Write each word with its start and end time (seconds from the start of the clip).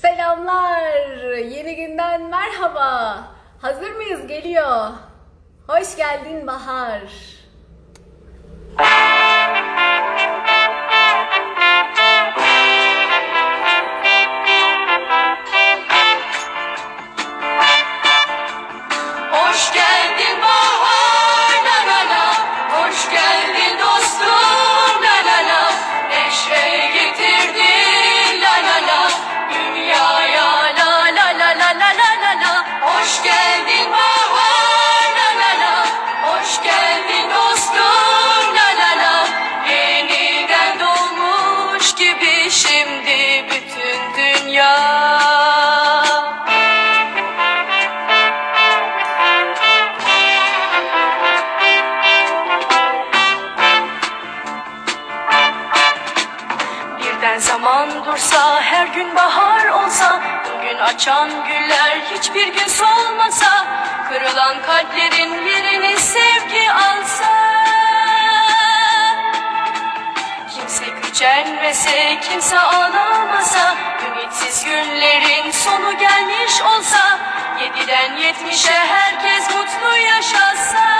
Selamlar. 0.00 1.36
Yeni 1.36 1.76
günden 1.76 2.22
merhaba. 2.22 3.18
Hazır 3.60 3.96
mıyız? 3.96 4.26
Geliyor. 4.26 4.88
Hoş 5.66 5.96
geldin 5.96 6.46
Bahar. 6.46 7.00
Kimse 72.20 72.60
ağlamasa, 72.60 73.76
ümitsiz 74.06 74.64
günlerin 74.64 75.50
sonu 75.50 75.98
gelmiş 75.98 76.62
olsa, 76.62 77.18
yediden 77.60 78.16
yetmişe 78.16 78.72
herkes 78.72 79.50
mutlu 79.50 79.96
yaşasa, 79.96 80.99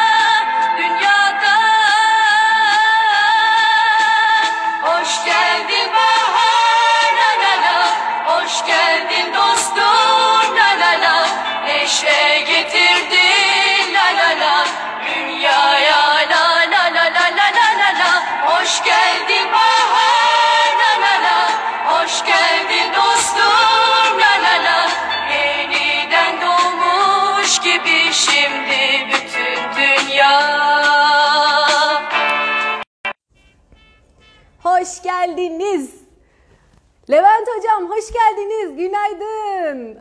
geldiniz. 35.26 35.94
Levent 37.10 37.48
hocam 37.56 37.90
hoş 37.90 38.04
geldiniz. 38.12 38.76
Günaydın. 38.76 39.98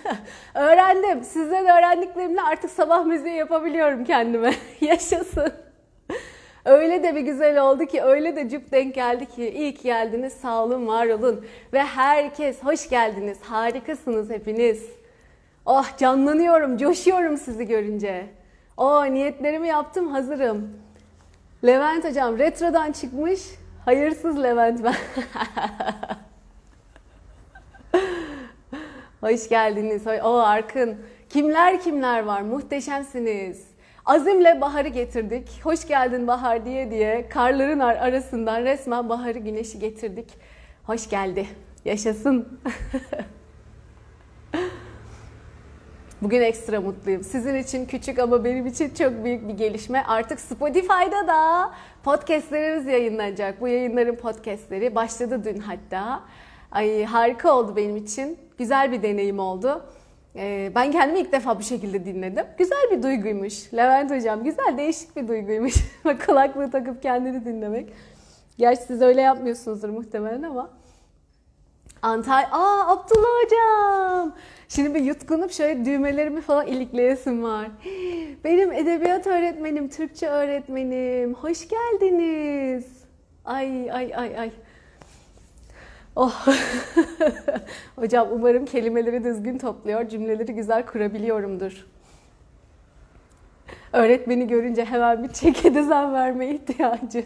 Öğrendim. 0.54 1.24
Sizden 1.24 1.64
öğrendiklerimle 1.64 2.42
artık 2.42 2.70
sabah 2.70 3.04
müziği 3.04 3.34
yapabiliyorum 3.34 4.04
kendime. 4.04 4.54
Yaşasın. 4.80 5.52
Öyle 6.64 7.02
de 7.02 7.14
bir 7.14 7.20
güzel 7.20 7.62
oldu 7.62 7.86
ki, 7.86 8.02
öyle 8.02 8.36
de 8.36 8.48
cüp 8.48 8.72
denk 8.72 8.94
geldi 8.94 9.26
ki. 9.26 9.48
İyi 9.50 9.74
ki 9.74 9.82
geldiniz, 9.82 10.32
sağ 10.32 10.64
olun, 10.64 10.86
var 10.86 11.06
olun. 11.06 11.46
Ve 11.72 11.82
herkes 11.82 12.62
hoş 12.62 12.88
geldiniz, 12.88 13.38
harikasınız 13.42 14.30
hepiniz. 14.30 14.86
Oh 15.66 15.96
canlanıyorum, 15.98 16.76
coşuyorum 16.76 17.36
sizi 17.36 17.66
görünce. 17.66 18.26
Oh 18.76 19.06
niyetlerimi 19.06 19.68
yaptım, 19.68 20.08
hazırım. 20.08 20.70
Levent 21.64 22.04
hocam 22.04 22.38
retrodan 22.38 22.92
çıkmış. 22.92 23.40
Hayırsız 23.88 24.42
Levent 24.42 24.84
ben. 24.84 24.94
Hoş 29.20 29.48
geldiniz. 29.48 30.06
O 30.06 30.38
Arkın. 30.38 30.96
Kimler 31.28 31.80
kimler 31.80 32.22
var? 32.22 32.40
Muhteşemsiniz. 32.40 33.66
Azimle 34.06 34.60
baharı 34.60 34.88
getirdik. 34.88 35.60
Hoş 35.64 35.88
geldin 35.88 36.26
bahar 36.26 36.64
diye 36.64 36.90
diye 36.90 37.28
karların 37.28 37.78
ar- 37.78 37.96
arasından 37.96 38.62
resmen 38.62 39.08
baharı 39.08 39.38
güneşi 39.38 39.78
getirdik. 39.78 40.34
Hoş 40.84 41.10
geldi. 41.10 41.46
Yaşasın. 41.84 42.60
Bugün 46.22 46.40
ekstra 46.40 46.80
mutluyum. 46.80 47.24
Sizin 47.24 47.54
için 47.54 47.86
küçük 47.86 48.18
ama 48.18 48.44
benim 48.44 48.66
için 48.66 48.94
çok 48.94 49.24
büyük 49.24 49.48
bir 49.48 49.54
gelişme. 49.54 50.04
Artık 50.08 50.40
Spotify'da 50.40 51.26
da 51.26 51.70
podcastlerimiz 52.04 52.86
yayınlanacak. 52.86 53.60
Bu 53.60 53.68
yayınların 53.68 54.16
podcastleri 54.16 54.94
başladı 54.94 55.44
dün 55.44 55.58
hatta. 55.60 56.20
Ay 56.72 57.04
harika 57.04 57.56
oldu 57.56 57.76
benim 57.76 57.96
için. 57.96 58.38
Güzel 58.58 58.92
bir 58.92 59.02
deneyim 59.02 59.38
oldu. 59.38 59.84
Ee, 60.36 60.72
ben 60.74 60.92
kendimi 60.92 61.20
ilk 61.20 61.32
defa 61.32 61.58
bu 61.58 61.62
şekilde 61.62 62.04
dinledim. 62.04 62.46
Güzel 62.58 62.90
bir 62.90 63.02
duyguymuş. 63.02 63.74
Levent 63.74 64.10
hocam 64.10 64.44
güzel 64.44 64.78
değişik 64.78 65.16
bir 65.16 65.28
duyguymuş. 65.28 65.74
Kulaklığı 66.26 66.70
takıp 66.70 67.02
kendini 67.02 67.44
dinlemek. 67.44 67.92
Gerçi 68.58 68.82
siz 68.82 69.02
öyle 69.02 69.20
yapmıyorsunuzdur 69.20 69.88
muhtemelen 69.88 70.42
ama. 70.42 70.70
Antalya. 72.02 72.48
Aa 72.52 72.92
Abdullah 72.92 73.28
hocam. 73.44 74.34
Şimdi 74.68 74.94
bir 74.94 75.00
yutkunup 75.00 75.52
şöyle 75.52 75.84
düğmelerimi 75.84 76.40
falan 76.40 76.66
ilikleyesim 76.66 77.42
var. 77.42 77.68
Benim 78.44 78.72
edebiyat 78.72 79.26
öğretmenim, 79.26 79.88
Türkçe 79.88 80.28
öğretmenim. 80.28 81.34
Hoş 81.34 81.68
geldiniz. 81.68 82.86
Ay 83.44 83.92
ay 83.92 84.12
ay 84.16 84.38
ay. 84.38 84.50
Oh. 86.16 86.46
hocam 87.96 88.28
umarım 88.32 88.64
kelimeleri 88.64 89.24
düzgün 89.24 89.58
topluyor, 89.58 90.08
cümleleri 90.08 90.54
güzel 90.54 90.86
kurabiliyorumdur. 90.86 91.86
Öğretmeni 93.92 94.46
görünce 94.46 94.84
hemen 94.84 95.24
bir 95.24 95.28
çeki 95.28 95.74
düzen 95.74 96.12
verme 96.14 96.48
ihtiyacı. 96.48 97.24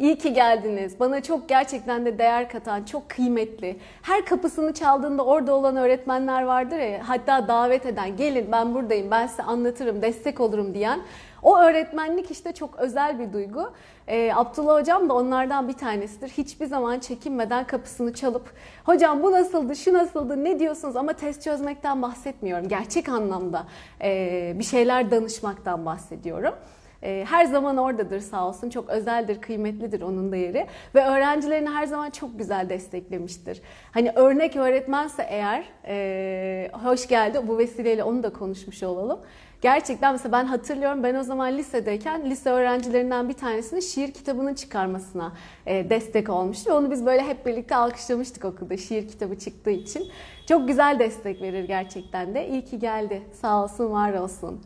İyi 0.00 0.18
ki 0.18 0.32
geldiniz. 0.32 1.00
Bana 1.00 1.22
çok 1.22 1.48
gerçekten 1.48 2.06
de 2.06 2.18
değer 2.18 2.48
katan, 2.48 2.84
çok 2.84 3.08
kıymetli. 3.08 3.76
Her 4.02 4.24
kapısını 4.24 4.74
çaldığında 4.74 5.24
orada 5.24 5.54
olan 5.54 5.76
öğretmenler 5.76 6.42
vardır 6.42 6.78
ya, 6.78 7.08
hatta 7.08 7.48
davet 7.48 7.86
eden, 7.86 8.16
gelin 8.16 8.52
ben 8.52 8.74
buradayım, 8.74 9.10
ben 9.10 9.26
size 9.26 9.42
anlatırım, 9.42 10.02
destek 10.02 10.40
olurum 10.40 10.74
diyen. 10.74 11.00
O 11.42 11.58
öğretmenlik 11.58 12.30
işte 12.30 12.52
çok 12.52 12.78
özel 12.78 13.18
bir 13.18 13.32
duygu. 13.32 13.72
Ee, 14.08 14.32
Abdullah 14.34 14.80
hocam 14.80 15.08
da 15.08 15.14
onlardan 15.14 15.68
bir 15.68 15.72
tanesidir. 15.72 16.28
Hiçbir 16.28 16.66
zaman 16.66 16.98
çekinmeden 16.98 17.66
kapısını 17.66 18.14
çalıp, 18.14 18.52
hocam 18.84 19.22
bu 19.22 19.32
nasıldı, 19.32 19.76
şu 19.76 19.92
nasıldı, 19.94 20.44
ne 20.44 20.58
diyorsunuz 20.58 20.96
ama 20.96 21.12
test 21.12 21.42
çözmekten 21.42 22.02
bahsetmiyorum. 22.02 22.68
Gerçek 22.68 23.08
anlamda 23.08 23.66
ee, 24.02 24.52
bir 24.58 24.64
şeyler 24.64 25.10
danışmaktan 25.10 25.86
bahsediyorum. 25.86 26.54
Ee, 27.02 27.24
her 27.28 27.44
zaman 27.44 27.76
oradadır 27.76 28.20
sağ 28.20 28.48
olsun. 28.48 28.70
Çok 28.70 28.90
özeldir, 28.90 29.40
kıymetlidir 29.40 30.02
onun 30.02 30.32
da 30.32 30.36
yeri. 30.36 30.66
Ve 30.94 31.04
öğrencilerini 31.04 31.68
her 31.68 31.86
zaman 31.86 32.10
çok 32.10 32.38
güzel 32.38 32.68
desteklemiştir. 32.68 33.62
Hani 33.92 34.12
örnek 34.14 34.56
öğretmense 34.56 35.22
eğer, 35.28 35.64
e, 35.86 36.70
hoş 36.72 37.08
geldi 37.08 37.40
bu 37.48 37.58
vesileyle 37.58 38.04
onu 38.04 38.22
da 38.22 38.32
konuşmuş 38.32 38.82
olalım. 38.82 39.20
Gerçekten 39.60 40.12
mesela 40.12 40.32
ben 40.32 40.44
hatırlıyorum 40.44 41.02
ben 41.02 41.14
o 41.14 41.22
zaman 41.22 41.58
lisedeyken 41.58 42.30
lise 42.30 42.50
öğrencilerinden 42.50 43.28
bir 43.28 43.34
tanesinin 43.34 43.80
şiir 43.80 44.12
kitabının 44.12 44.54
çıkarmasına 44.54 45.32
e, 45.66 45.90
destek 45.90 46.28
olmuştu. 46.30 46.72
Onu 46.72 46.90
biz 46.90 47.06
böyle 47.06 47.22
hep 47.22 47.46
birlikte 47.46 47.76
alkışlamıştık 47.76 48.44
okulda 48.44 48.76
şiir 48.76 49.08
kitabı 49.08 49.38
çıktığı 49.38 49.70
için. 49.70 50.08
Çok 50.48 50.68
güzel 50.68 50.98
destek 50.98 51.42
verir 51.42 51.64
gerçekten 51.64 52.34
de. 52.34 52.48
İyi 52.48 52.64
ki 52.64 52.78
geldi. 52.78 53.22
Sağ 53.32 53.64
olsun, 53.64 53.92
var 53.92 54.12
olsun. 54.12 54.60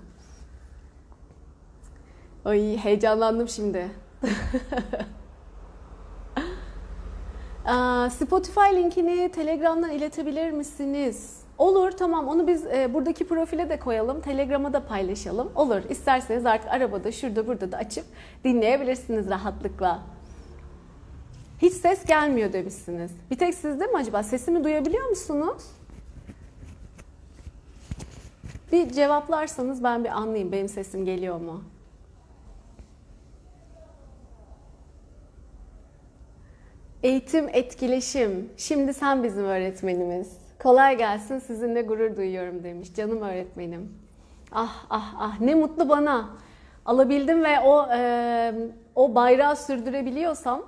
Ay 2.44 2.76
heyecanlandım 2.76 3.49
şimdi. 3.49 3.91
Spotify 8.11 8.75
linkini 8.75 9.31
Telegram'dan 9.32 9.91
iletebilir 9.91 10.50
misiniz? 10.50 11.41
Olur 11.58 11.91
tamam 11.91 12.29
onu 12.29 12.46
biz 12.46 12.67
e, 12.67 12.94
buradaki 12.94 13.26
profile 13.26 13.69
de 13.69 13.79
koyalım. 13.79 14.20
Telegram'a 14.20 14.73
da 14.73 14.87
paylaşalım. 14.87 15.52
Olur 15.55 15.82
isterseniz 15.91 16.46
artık 16.46 16.70
arabada 16.70 17.12
şurada 17.12 17.46
burada 17.46 17.73
da 17.73 17.76
açıp 17.76 18.05
dinleyebilirsiniz 18.44 19.31
rahatlıkla. 19.31 20.02
Hiç 21.62 21.73
ses 21.73 22.05
gelmiyor 22.05 22.52
demişsiniz. 22.52 23.11
Bir 23.31 23.38
tek 23.38 23.55
sizde 23.55 23.87
mi 23.87 23.96
acaba? 23.96 24.23
Sesimi 24.23 24.64
duyabiliyor 24.64 25.08
musunuz? 25.08 25.62
Bir 28.73 28.91
cevaplarsanız 28.91 29.85
ben 29.85 30.05
bir 30.05 30.08
anlayayım 30.08 30.52
benim 30.52 30.69
sesim 30.69 31.05
geliyor 31.05 31.41
mu? 31.41 31.62
Eğitim, 37.05 37.49
etkileşim. 37.53 38.51
Şimdi 38.56 38.95
sen 38.95 39.23
bizim 39.23 39.45
öğretmenimiz. 39.45 40.39
Kolay 40.59 40.99
gelsin 40.99 41.39
sizinle 41.39 41.83
gurur 41.83 42.17
duyuyorum 42.17 42.65
demiş 42.65 42.95
canım 42.95 43.23
öğretmenim. 43.23 43.93
Ah 44.53 44.87
ah 44.91 45.15
ah 45.19 45.41
ne 45.41 45.55
mutlu 45.55 45.89
bana. 45.89 46.29
Alabildim 46.87 47.45
ve 47.45 47.61
o 47.61 47.87
e, 47.97 48.55
o 48.95 49.15
bayrağı 49.15 49.56
sürdürebiliyorsam 49.56 50.62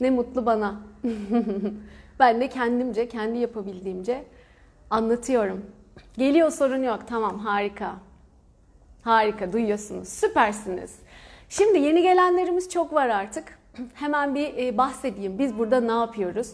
ne 0.00 0.10
mutlu 0.10 0.46
bana. 0.46 0.80
ben 2.18 2.40
de 2.40 2.48
kendimce, 2.48 3.08
kendi 3.08 3.38
yapabildiğimce 3.38 4.24
anlatıyorum. 4.90 5.66
Geliyor 6.16 6.50
sorun 6.50 6.82
yok. 6.82 7.00
Tamam 7.08 7.38
harika. 7.38 7.94
Harika 9.02 9.52
duyuyorsunuz. 9.52 10.08
Süpersiniz. 10.08 10.98
Şimdi 11.48 11.78
yeni 11.78 12.02
gelenlerimiz 12.02 12.70
çok 12.70 12.92
var 12.92 13.08
artık. 13.08 13.61
Hemen 13.94 14.34
bir 14.34 14.56
e, 14.56 14.78
bahsedeyim. 14.78 15.38
Biz 15.38 15.58
burada 15.58 15.80
ne 15.80 15.92
yapıyoruz? 15.92 16.52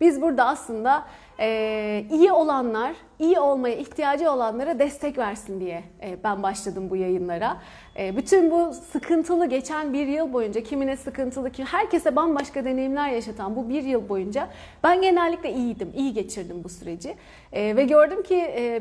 Biz 0.00 0.22
burada 0.22 0.46
aslında 0.46 1.04
e, 1.38 2.04
iyi 2.10 2.32
olanlar, 2.32 2.92
iyi 3.20 3.40
olmaya 3.40 3.74
ihtiyacı 3.76 4.30
olanlara 4.30 4.78
destek 4.78 5.18
versin 5.18 5.60
diye 5.60 5.82
e, 6.02 6.24
ben 6.24 6.42
başladım 6.42 6.90
bu 6.90 6.96
yayınlara. 6.96 7.56
E, 7.98 8.16
bütün 8.16 8.50
bu 8.50 8.74
sıkıntılı 8.92 9.46
geçen 9.46 9.92
bir 9.92 10.06
yıl 10.06 10.32
boyunca 10.32 10.62
kimine 10.62 10.96
sıkıntılı 10.96 11.50
ki 11.50 11.64
herkese 11.64 12.16
bambaşka 12.16 12.64
deneyimler 12.64 13.08
yaşatan 13.08 13.56
bu 13.56 13.68
bir 13.68 13.82
yıl 13.82 14.08
boyunca 14.08 14.48
ben 14.84 15.02
genellikle 15.02 15.52
iyiydim, 15.52 15.92
iyi 15.96 16.12
geçirdim 16.12 16.64
bu 16.64 16.68
süreci. 16.68 17.14
E, 17.52 17.76
ve 17.76 17.84
gördüm 17.84 18.22
ki 18.22 18.36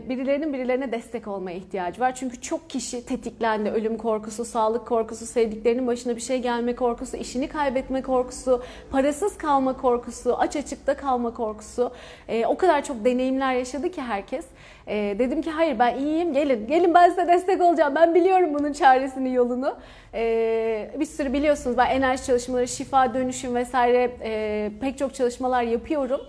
birilerinin 0.09 0.53
birilerine 0.53 0.91
destek 0.91 1.27
olmaya 1.27 1.57
ihtiyacı 1.57 2.01
var. 2.01 2.15
Çünkü 2.15 2.41
çok 2.41 2.69
kişi 2.69 3.05
tetiklendi. 3.05 3.69
Ölüm 3.69 3.97
korkusu, 3.97 4.45
sağlık 4.45 4.87
korkusu, 4.87 5.25
sevdiklerinin 5.25 5.87
başına 5.87 6.15
bir 6.15 6.21
şey 6.21 6.41
gelme 6.41 6.75
korkusu, 6.75 7.17
işini 7.17 7.47
kaybetme 7.47 8.01
korkusu, 8.01 8.63
parasız 8.91 9.37
kalma 9.37 9.77
korkusu, 9.77 10.35
aç 10.37 10.55
açıkta 10.55 10.97
kalma 10.97 11.33
korkusu. 11.33 11.91
O 12.47 12.57
kadar 12.57 12.83
çok 12.83 13.05
deneyimler 13.05 13.53
yaşadı 13.53 13.91
ki 13.91 14.01
herkes. 14.01 14.28
E, 14.87 15.15
dedim 15.19 15.41
ki 15.41 15.51
hayır 15.51 15.79
ben 15.79 15.97
iyiyim 15.97 16.33
gelin. 16.33 16.67
Gelin 16.67 16.93
ben 16.93 17.09
size 17.09 17.27
destek 17.27 17.61
olacağım. 17.61 17.95
Ben 17.95 18.15
biliyorum 18.15 18.53
bunun 18.53 18.73
çaresini 18.73 19.33
yolunu. 19.33 19.75
E, 20.13 20.91
bir 20.99 21.05
sürü 21.05 21.33
biliyorsunuz 21.33 21.77
ben 21.77 21.89
enerji 21.89 22.25
çalışmaları, 22.25 22.67
şifa 22.67 23.13
dönüşüm 23.13 23.55
vesaire 23.55 24.11
e, 24.23 24.71
pek 24.81 24.97
çok 24.97 25.13
çalışmalar 25.15 25.63
yapıyorum. 25.63 26.21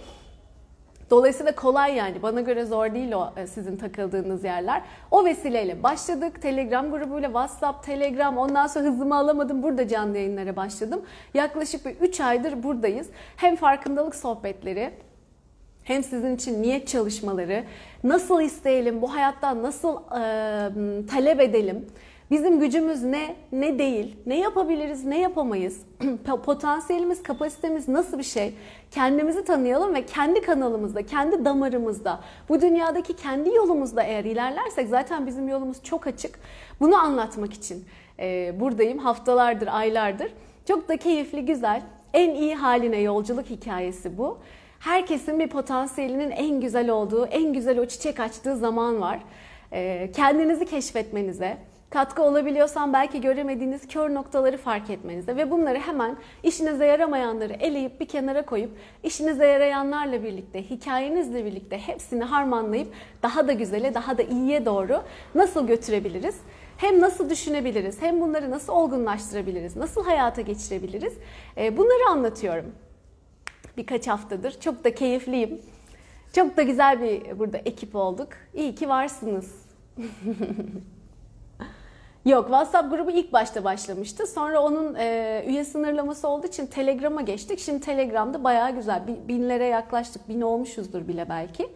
Dolayısıyla 1.11 1.55
kolay 1.55 1.95
yani. 1.95 2.23
Bana 2.23 2.41
göre 2.41 2.65
zor 2.65 2.95
değil 2.95 3.13
o 3.13 3.33
e, 3.37 3.47
sizin 3.47 3.77
takıldığınız 3.77 4.45
yerler. 4.45 4.83
O 5.11 5.25
vesileyle 5.25 5.83
başladık. 5.83 6.43
Telegram 6.43 6.91
grubuyla 6.91 7.29
WhatsApp, 7.29 7.85
Telegram 7.85 8.39
ondan 8.39 8.67
sonra 8.67 8.85
hızımı 8.85 9.17
alamadım. 9.17 9.63
Burada 9.63 9.89
canlı 9.89 10.19
yayınlara 10.19 10.57
başladım. 10.57 11.03
Yaklaşık 11.35 11.87
bir 11.87 12.09
3 12.09 12.21
aydır 12.21 12.63
buradayız. 12.63 13.07
Hem 13.37 13.57
farkındalık 13.57 14.15
sohbetleri, 14.15 14.91
hem 15.91 16.03
sizin 16.03 16.37
için 16.37 16.63
niyet 16.63 16.89
çalışmaları, 16.89 17.65
nasıl 18.05 18.41
isteyelim, 18.41 19.03
bu 19.03 19.15
hayattan 19.15 19.63
nasıl 19.63 19.97
e, 19.97 21.07
talep 21.07 21.41
edelim, 21.41 21.87
bizim 22.31 22.61
gücümüz 22.61 23.03
ne, 23.03 23.37
ne 23.53 23.79
değil, 23.79 24.17
ne 24.27 24.41
yapabiliriz, 24.41 25.05
ne 25.05 25.21
yapamayız, 25.21 25.81
potansiyelimiz, 26.45 27.23
kapasitemiz 27.23 27.89
nasıl 27.89 28.19
bir 28.19 28.23
şey, 28.23 28.55
kendimizi 28.91 29.45
tanıyalım 29.45 29.95
ve 29.95 30.07
kendi 30.07 30.41
kanalımızda, 30.41 31.07
kendi 31.07 31.45
damarımızda, 31.45 32.21
bu 32.49 32.61
dünyadaki 32.61 33.17
kendi 33.17 33.55
yolumuzda 33.55 34.03
eğer 34.03 34.25
ilerlersek 34.25 34.89
zaten 34.89 35.27
bizim 35.27 35.49
yolumuz 35.49 35.83
çok 35.83 36.07
açık. 36.07 36.39
Bunu 36.81 36.97
anlatmak 36.97 37.53
için 37.53 37.85
e, 38.19 38.55
buradayım 38.61 38.99
haftalardır, 38.99 39.69
aylardır. 39.71 40.33
Çok 40.69 40.89
da 40.89 40.97
keyifli, 40.97 41.47
güzel, 41.47 41.83
en 42.15 42.35
iyi 42.35 42.55
haline 42.55 43.01
yolculuk 43.01 43.47
hikayesi 43.47 44.19
bu. 44.19 44.39
Herkesin 44.81 45.39
bir 45.39 45.49
potansiyelinin 45.49 46.31
en 46.31 46.61
güzel 46.61 46.91
olduğu, 46.91 47.27
en 47.27 47.53
güzel 47.53 47.79
o 47.79 47.87
çiçek 47.87 48.21
açtığı 48.21 48.57
zaman 48.57 49.01
var. 49.01 49.21
Ee, 49.73 50.11
kendinizi 50.17 50.67
keşfetmenize, 50.67 51.59
katkı 51.91 52.23
olabiliyorsan 52.23 52.93
belki 52.93 53.21
göremediğiniz 53.21 53.89
kör 53.89 54.15
noktaları 54.15 54.57
fark 54.57 54.91
etmenize 54.91 55.37
ve 55.37 55.51
bunları 55.51 55.79
hemen 55.79 56.17
işinize 56.43 56.87
yaramayanları 56.87 57.53
eleyip 57.53 58.01
bir 58.01 58.09
kenara 58.09 58.47
koyup 58.47 58.71
işinize 59.03 59.47
yarayanlarla 59.47 60.23
birlikte, 60.23 60.71
hikayenizle 60.71 61.45
birlikte 61.45 61.79
hepsini 61.79 62.25
harmanlayıp 62.25 62.89
daha 63.23 63.49
da 63.49 63.53
güzele, 63.53 63.95
daha 63.95 64.19
da 64.19 64.23
iyiye 64.23 64.65
doğru 64.65 65.03
nasıl 65.35 65.67
götürebiliriz? 65.67 66.37
Hem 66.77 67.01
nasıl 67.01 67.31
düşünebiliriz, 67.31 68.03
hem 68.03 68.21
bunları 68.21 68.51
nasıl 68.51 68.73
olgunlaştırabiliriz, 68.73 69.77
nasıl 69.77 70.05
hayata 70.05 70.41
geçirebiliriz? 70.41 71.13
Ee, 71.57 71.77
bunları 71.77 72.11
anlatıyorum 72.11 72.73
birkaç 73.81 74.09
haftadır. 74.09 74.61
Çok 74.61 74.85
da 74.85 74.95
keyifliyim. 74.95 75.61
Çok 76.35 76.57
da 76.57 76.63
güzel 76.63 77.03
bir 77.03 77.39
burada 77.39 77.59
ekip 77.59 77.97
olduk. 77.97 78.29
İyi 78.55 78.75
ki 78.75 78.89
varsınız. 78.89 79.55
Yok 82.25 82.45
WhatsApp 82.45 82.91
grubu 82.91 83.11
ilk 83.11 83.33
başta 83.33 83.65
başlamıştı. 83.65 84.27
Sonra 84.27 84.61
onun 84.63 84.95
e, 84.95 85.45
üye 85.47 85.65
sınırlaması 85.65 86.29
olduğu 86.29 86.47
için 86.47 86.67
Telegram'a 86.67 87.21
geçtik. 87.21 87.59
Şimdi 87.59 87.81
Telegram'da 87.81 88.45
bayağı 88.45 88.71
güzel. 88.71 89.03
Binlere 89.29 89.67
yaklaştık. 89.67 90.29
Bin 90.29 90.41
olmuşuzdur 90.41 91.09
bile 91.09 91.29
belki. 91.29 91.69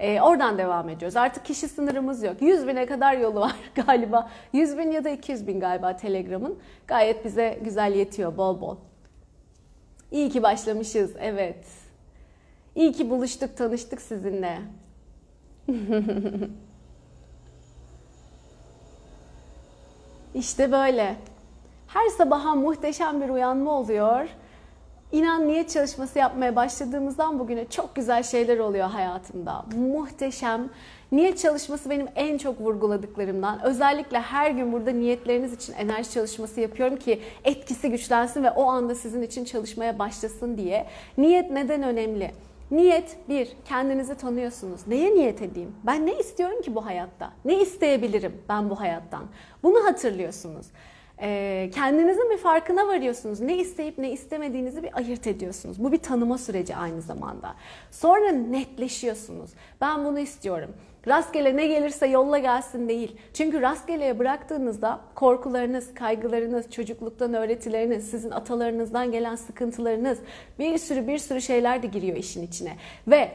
E, 0.00 0.20
oradan 0.20 0.58
devam 0.58 0.88
ediyoruz. 0.88 1.16
Artık 1.16 1.44
kişi 1.44 1.68
sınırımız 1.68 2.22
yok. 2.22 2.42
100 2.42 2.66
bine 2.66 2.86
kadar 2.86 3.16
yolu 3.16 3.40
var 3.40 3.56
galiba. 3.86 4.30
100 4.52 4.78
bin 4.78 4.90
ya 4.90 5.04
da 5.04 5.10
200 5.10 5.46
bin 5.46 5.60
galiba 5.60 5.96
Telegram'ın. 5.96 6.58
Gayet 6.86 7.24
bize 7.24 7.58
güzel 7.64 7.94
yetiyor 7.94 8.36
bol 8.36 8.60
bol. 8.60 8.76
İyi 10.12 10.30
ki 10.30 10.42
başlamışız, 10.42 11.12
evet. 11.20 11.66
İyi 12.74 12.92
ki 12.92 13.10
buluştuk, 13.10 13.56
tanıştık 13.56 14.00
sizinle. 14.00 14.58
İşte 20.34 20.72
böyle. 20.72 21.16
Her 21.86 22.08
sabaha 22.08 22.54
muhteşem 22.54 23.20
bir 23.20 23.28
uyanma 23.28 23.70
oluyor. 23.70 24.28
İnan 25.12 25.48
niyet 25.48 25.70
çalışması 25.70 26.18
yapmaya 26.18 26.56
başladığımızdan 26.56 27.38
bugüne 27.38 27.68
çok 27.68 27.94
güzel 27.94 28.22
şeyler 28.22 28.58
oluyor 28.58 28.88
hayatımda. 28.88 29.64
Muhteşem. 29.76 30.68
Niyet 31.12 31.38
çalışması 31.38 31.90
benim 31.90 32.08
en 32.16 32.38
çok 32.38 32.60
vurguladıklarımdan. 32.60 33.62
Özellikle 33.62 34.20
her 34.20 34.50
gün 34.50 34.72
burada 34.72 34.90
niyetleriniz 34.90 35.52
için 35.52 35.72
enerji 35.72 36.10
çalışması 36.10 36.60
yapıyorum 36.60 36.96
ki 36.96 37.20
etkisi 37.44 37.90
güçlensin 37.90 38.44
ve 38.44 38.50
o 38.50 38.64
anda 38.64 38.94
sizin 38.94 39.22
için 39.22 39.44
çalışmaya 39.44 39.98
başlasın 39.98 40.56
diye. 40.56 40.86
Niyet 41.18 41.50
neden 41.50 41.82
önemli? 41.82 42.30
Niyet 42.70 43.16
bir, 43.28 43.48
kendinizi 43.64 44.14
tanıyorsunuz. 44.14 44.80
Neye 44.86 45.14
niyet 45.14 45.42
edeyim? 45.42 45.74
Ben 45.86 46.06
ne 46.06 46.18
istiyorum 46.18 46.62
ki 46.62 46.74
bu 46.74 46.86
hayatta? 46.86 47.32
Ne 47.44 47.60
isteyebilirim 47.60 48.42
ben 48.48 48.70
bu 48.70 48.80
hayattan? 48.80 49.24
Bunu 49.62 49.84
hatırlıyorsunuz. 49.84 50.66
Ee, 51.22 51.70
kendinizin 51.74 52.30
bir 52.30 52.38
farkına 52.38 52.88
varıyorsunuz. 52.88 53.40
Ne 53.40 53.56
isteyip 53.56 53.98
ne 53.98 54.10
istemediğinizi 54.10 54.82
bir 54.82 54.96
ayırt 54.96 55.26
ediyorsunuz. 55.26 55.84
Bu 55.84 55.92
bir 55.92 55.98
tanıma 55.98 56.38
süreci 56.38 56.76
aynı 56.76 57.02
zamanda. 57.02 57.54
Sonra 57.90 58.30
netleşiyorsunuz. 58.30 59.50
Ben 59.80 60.04
bunu 60.04 60.18
istiyorum. 60.18 60.74
Rastgele 61.08 61.56
ne 61.56 61.66
gelirse 61.66 62.06
yolla 62.06 62.38
gelsin 62.38 62.88
değil. 62.88 63.16
Çünkü 63.34 63.62
rastgeleye 63.62 64.18
bıraktığınızda 64.18 65.00
korkularınız, 65.14 65.94
kaygılarınız, 65.94 66.70
çocukluktan 66.70 67.34
öğretileriniz, 67.34 68.10
sizin 68.10 68.30
atalarınızdan 68.30 69.12
gelen 69.12 69.34
sıkıntılarınız, 69.34 70.18
bir 70.58 70.78
sürü 70.78 71.06
bir 71.06 71.18
sürü 71.18 71.40
şeyler 71.40 71.82
de 71.82 71.86
giriyor 71.86 72.16
işin 72.16 72.46
içine. 72.46 72.76
Ve 73.06 73.28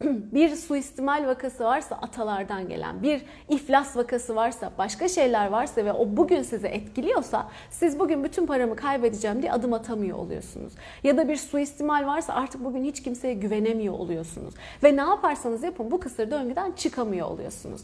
bir 0.34 0.56
suistimal 0.56 1.26
vakası 1.26 1.64
varsa 1.64 1.96
atalardan 1.96 2.68
gelen, 2.68 3.02
bir 3.02 3.22
iflas 3.48 3.96
vakası 3.96 4.36
varsa, 4.36 4.72
başka 4.78 5.08
şeyler 5.08 5.46
varsa 5.46 5.84
ve 5.84 5.92
o 5.92 6.16
bugün 6.16 6.42
sizi 6.42 6.66
etkiliyorsa 6.66 7.48
siz 7.70 7.98
bugün 7.98 8.24
bütün 8.24 8.46
paramı 8.46 8.76
kaybedeceğim 8.76 9.42
diye 9.42 9.52
adım 9.52 9.72
atamıyor 9.72 10.18
oluyorsunuz. 10.18 10.72
Ya 11.04 11.16
da 11.16 11.28
bir 11.28 11.36
suistimal 11.36 12.06
varsa 12.06 12.34
artık 12.34 12.64
bugün 12.64 12.84
hiç 12.84 13.02
kimseye 13.02 13.34
güvenemiyor 13.34 13.94
oluyorsunuz. 13.94 14.54
Ve 14.82 14.96
ne 14.96 15.00
yaparsanız 15.00 15.62
yapın 15.62 15.90
bu 15.90 16.00
kısır 16.00 16.30
döngüden 16.30 16.72
çıkamıyor 16.72 17.26
oluyorsunuz. 17.26 17.80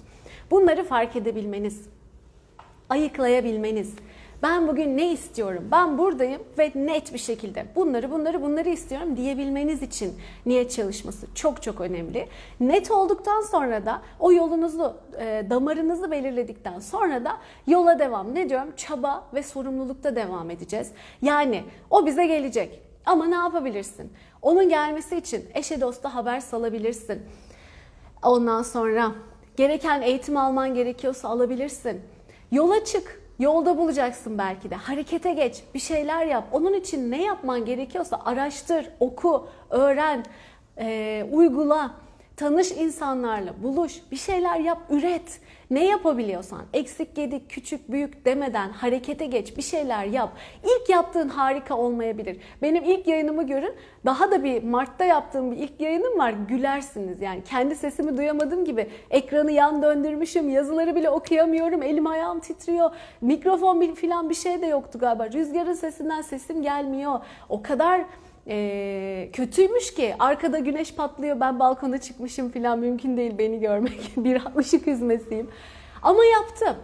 Bunları 0.50 0.84
fark 0.84 1.16
edebilmeniz, 1.16 1.82
ayıklayabilmeniz, 2.88 3.94
ben 4.42 4.68
bugün 4.68 4.96
ne 4.96 5.12
istiyorum? 5.12 5.68
Ben 5.72 5.98
buradayım 5.98 6.42
ve 6.58 6.72
net 6.74 7.12
bir 7.14 7.18
şekilde 7.18 7.66
bunları 7.76 8.10
bunları 8.10 8.42
bunları 8.42 8.68
istiyorum 8.68 9.16
diyebilmeniz 9.16 9.82
için 9.82 10.14
niyet 10.46 10.70
çalışması 10.70 11.26
çok 11.34 11.62
çok 11.62 11.80
önemli. 11.80 12.28
Net 12.60 12.90
olduktan 12.90 13.40
sonra 13.40 13.86
da 13.86 14.02
o 14.20 14.32
yolunuzu, 14.32 14.96
e, 15.18 15.46
damarınızı 15.50 16.10
belirledikten 16.10 16.80
sonra 16.80 17.24
da 17.24 17.36
yola 17.66 17.98
devam. 17.98 18.34
Ne 18.34 18.48
diyorum? 18.48 18.72
Çaba 18.76 19.24
ve 19.34 19.42
sorumlulukta 19.42 20.16
devam 20.16 20.50
edeceğiz. 20.50 20.90
Yani 21.22 21.64
o 21.90 22.06
bize 22.06 22.26
gelecek. 22.26 22.80
Ama 23.06 23.26
ne 23.26 23.34
yapabilirsin? 23.34 24.12
Onun 24.42 24.68
gelmesi 24.68 25.16
için 25.16 25.44
eşe 25.54 25.80
dosta 25.80 26.14
haber 26.14 26.40
salabilirsin. 26.40 27.22
Ondan 28.22 28.62
sonra 28.62 29.12
gereken 29.56 30.02
eğitim 30.02 30.36
alman 30.36 30.74
gerekiyorsa 30.74 31.28
alabilirsin. 31.28 32.00
Yola 32.52 32.84
çık. 32.84 33.25
Yolda 33.38 33.78
bulacaksın 33.78 34.38
belki 34.38 34.70
de. 34.70 34.74
Harekete 34.74 35.32
geç. 35.32 35.62
Bir 35.74 35.78
şeyler 35.78 36.26
yap. 36.26 36.44
Onun 36.52 36.72
için 36.72 37.10
ne 37.10 37.22
yapman 37.22 37.64
gerekiyorsa 37.64 38.20
araştır, 38.24 38.86
oku, 39.00 39.48
öğren, 39.70 40.24
e, 40.78 41.26
uygula. 41.32 41.90
Tanış 42.36 42.72
insanlarla, 42.72 43.62
buluş, 43.62 44.00
bir 44.10 44.16
şeyler 44.16 44.60
yap, 44.60 44.78
üret. 44.90 45.40
Ne 45.70 45.84
yapabiliyorsan, 45.84 46.62
eksik 46.72 47.14
gedik, 47.14 47.50
küçük, 47.50 47.90
büyük 47.90 48.24
demeden 48.24 48.70
harekete 48.70 49.26
geç, 49.26 49.56
bir 49.56 49.62
şeyler 49.62 50.04
yap. 50.04 50.30
İlk 50.64 50.88
yaptığın 50.88 51.28
harika 51.28 51.76
olmayabilir. 51.76 52.36
Benim 52.62 52.84
ilk 52.84 53.06
yayınımı 53.06 53.46
görün. 53.46 53.74
Daha 54.04 54.30
da 54.30 54.44
bir 54.44 54.62
Mart'ta 54.62 55.04
yaptığım 55.04 55.52
bir 55.52 55.56
ilk 55.56 55.80
yayınım 55.80 56.18
var. 56.18 56.34
Gülersiniz 56.48 57.22
yani. 57.22 57.44
Kendi 57.44 57.76
sesimi 57.76 58.16
duyamadığım 58.16 58.64
gibi 58.64 58.90
ekranı 59.10 59.52
yan 59.52 59.82
döndürmüşüm. 59.82 60.48
Yazıları 60.48 60.94
bile 60.94 61.10
okuyamıyorum. 61.10 61.82
Elim 61.82 62.06
ayağım 62.06 62.40
titriyor. 62.40 62.90
Mikrofon 63.20 63.94
falan 63.94 64.30
bir 64.30 64.34
şey 64.34 64.62
de 64.62 64.66
yoktu 64.66 64.98
galiba. 64.98 65.30
Rüzgarın 65.30 65.72
sesinden 65.72 66.22
sesim 66.22 66.62
gelmiyor. 66.62 67.20
O 67.48 67.62
kadar 67.62 68.04
e, 68.48 69.28
kötüymüş 69.32 69.94
ki 69.94 70.14
arkada 70.18 70.58
güneş 70.58 70.94
patlıyor 70.94 71.40
ben 71.40 71.60
balkona 71.60 71.98
çıkmışım 71.98 72.50
falan 72.50 72.78
mümkün 72.78 73.16
değil 73.16 73.38
beni 73.38 73.60
görmek 73.60 74.10
bir 74.16 74.42
ışık 74.58 74.86
hüzmesiyim 74.86 75.50
ama 76.02 76.24
yaptım. 76.24 76.76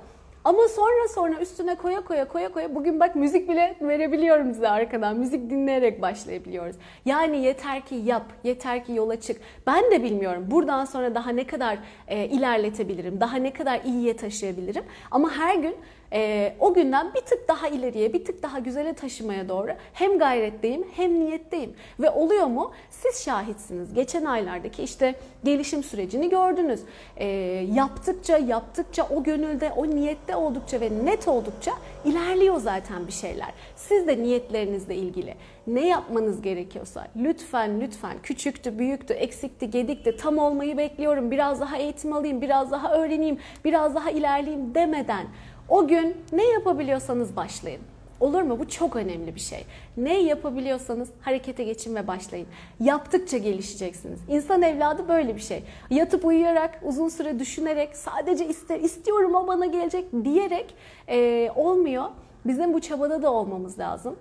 Ama 0.44 0.68
sonra 0.68 1.08
sonra 1.08 1.40
üstüne 1.40 1.74
koya 1.74 2.00
koya 2.00 2.28
koya 2.28 2.52
koya 2.52 2.74
bugün 2.74 3.00
bak 3.00 3.16
müzik 3.16 3.48
bile 3.48 3.76
verebiliyorum 3.80 4.54
size 4.54 4.68
arkadan. 4.68 5.16
Müzik 5.16 5.50
dinleyerek 5.50 6.02
başlayabiliyoruz. 6.02 6.76
Yani 7.04 7.42
yeter 7.44 7.80
ki 7.80 7.94
yap, 7.94 8.24
yeter 8.44 8.84
ki 8.84 8.92
yola 8.92 9.20
çık. 9.20 9.40
Ben 9.66 9.90
de 9.90 10.02
bilmiyorum 10.02 10.46
buradan 10.50 10.84
sonra 10.84 11.14
daha 11.14 11.30
ne 11.30 11.46
kadar 11.46 11.78
e, 12.08 12.26
ilerletebilirim, 12.26 13.20
daha 13.20 13.36
ne 13.36 13.52
kadar 13.52 13.80
iyiye 13.84 14.16
taşıyabilirim. 14.16 14.84
Ama 15.10 15.30
her 15.30 15.54
gün 15.54 15.76
e, 16.12 16.52
o 16.60 16.74
günden 16.74 17.14
bir 17.14 17.20
tık 17.20 17.48
daha 17.48 17.68
ileriye, 17.68 18.12
bir 18.12 18.24
tık 18.24 18.42
daha 18.42 18.58
güzele 18.58 18.94
taşımaya 18.94 19.48
doğru 19.48 19.72
hem 19.92 20.18
gayretteyim 20.18 20.84
hem 20.96 21.20
niyetteyim. 21.20 21.74
Ve 22.00 22.10
oluyor 22.10 22.46
mu? 22.46 22.72
Siz 22.90 23.24
şahitsiniz. 23.24 23.94
Geçen 23.94 24.24
aylardaki 24.24 24.82
işte 24.82 25.14
gelişim 25.44 25.82
sürecini 25.82 26.30
gördünüz. 26.30 26.80
E, 27.16 27.26
yaptıkça, 27.74 28.38
yaptıkça 28.38 29.08
o 29.10 29.22
gönülde, 29.22 29.72
o 29.76 29.86
niyette 29.86 30.36
oldukça 30.36 30.80
ve 30.80 30.90
net 31.04 31.28
oldukça 31.28 31.72
ilerliyor 32.04 32.56
zaten 32.56 33.06
bir 33.06 33.12
şeyler. 33.12 33.52
Siz 33.76 34.06
de 34.06 34.22
niyetlerinizle 34.22 34.94
ilgili 34.94 35.34
ne 35.66 35.88
yapmanız 35.88 36.42
gerekiyorsa 36.42 37.08
lütfen 37.16 37.80
lütfen 37.80 38.16
küçüktü, 38.22 38.78
büyüktü, 38.78 39.14
eksikti, 39.14 39.70
gedikti, 39.70 40.16
tam 40.16 40.38
olmayı 40.38 40.76
bekliyorum, 40.78 41.30
biraz 41.30 41.60
daha 41.60 41.76
eğitim 41.76 42.12
alayım, 42.12 42.40
biraz 42.40 42.70
daha 42.70 42.94
öğreneyim, 42.94 43.38
biraz 43.64 43.94
daha 43.94 44.10
ilerleyeyim 44.10 44.74
demeden 44.74 45.26
o 45.72 45.88
gün 45.88 46.16
ne 46.32 46.44
yapabiliyorsanız 46.44 47.36
başlayın. 47.36 47.80
Olur 48.20 48.42
mu? 48.42 48.58
Bu 48.58 48.68
çok 48.68 48.96
önemli 48.96 49.34
bir 49.34 49.40
şey. 49.40 49.64
Ne 49.96 50.22
yapabiliyorsanız 50.22 51.08
harekete 51.20 51.64
geçin 51.64 51.94
ve 51.94 52.06
başlayın. 52.06 52.46
Yaptıkça 52.80 53.38
gelişeceksiniz. 53.38 54.20
İnsan 54.28 54.62
evladı 54.62 55.08
böyle 55.08 55.36
bir 55.36 55.40
şey. 55.40 55.62
Yatıp 55.90 56.24
uyuyarak, 56.24 56.80
uzun 56.82 57.08
süre 57.08 57.38
düşünerek, 57.38 57.96
sadece 57.96 58.48
ister, 58.48 58.80
istiyorum 58.80 59.34
o 59.34 59.46
bana 59.46 59.66
gelecek 59.66 60.04
diyerek 60.24 60.74
e, 61.08 61.50
olmuyor. 61.56 62.04
Bizim 62.44 62.72
bu 62.72 62.80
çabada 62.80 63.22
da 63.22 63.32
olmamız 63.32 63.78
lazım. 63.78 64.16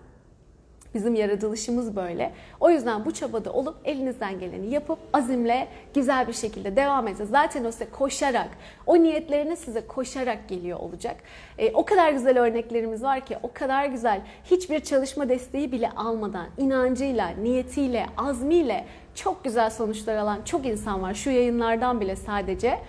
Bizim 0.93 1.15
yaratılışımız 1.15 1.95
böyle. 1.95 2.33
O 2.59 2.69
yüzden 2.69 3.05
bu 3.05 3.13
çabada 3.13 3.53
olup 3.53 3.75
elinizden 3.85 4.39
geleni 4.39 4.73
yapıp 4.73 4.99
azimle 5.13 5.67
güzel 5.93 6.27
bir 6.27 6.33
şekilde 6.33 6.75
devam 6.75 7.07
edin. 7.07 7.25
Zaten 7.25 7.65
o 7.65 7.71
size 7.71 7.89
koşarak, 7.89 8.49
o 8.85 9.03
niyetlerine 9.03 9.55
size 9.55 9.87
koşarak 9.87 10.49
geliyor 10.49 10.79
olacak. 10.79 11.15
E, 11.57 11.71
o 11.71 11.85
kadar 11.85 12.11
güzel 12.11 12.39
örneklerimiz 12.39 13.03
var 13.03 13.25
ki, 13.25 13.37
o 13.43 13.53
kadar 13.53 13.85
güzel 13.85 14.21
hiçbir 14.45 14.79
çalışma 14.79 15.29
desteği 15.29 15.71
bile 15.71 15.89
almadan, 15.91 16.47
inancıyla, 16.57 17.27
niyetiyle, 17.27 18.05
azmiyle 18.17 18.85
çok 19.15 19.43
güzel 19.43 19.69
sonuçlar 19.69 20.15
alan 20.15 20.39
çok 20.45 20.65
insan 20.65 21.01
var. 21.01 21.13
Şu 21.13 21.29
yayınlardan 21.29 22.01
bile 22.01 22.15
sadece. 22.15 22.79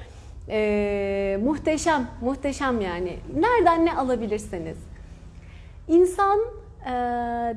E, 0.48 1.38
muhteşem, 1.42 2.08
muhteşem 2.20 2.80
yani. 2.80 3.16
Nereden 3.34 3.86
ne 3.86 3.94
alabilirseniz. 3.94 4.76
İnsan 5.88 6.40
e, 6.86 6.92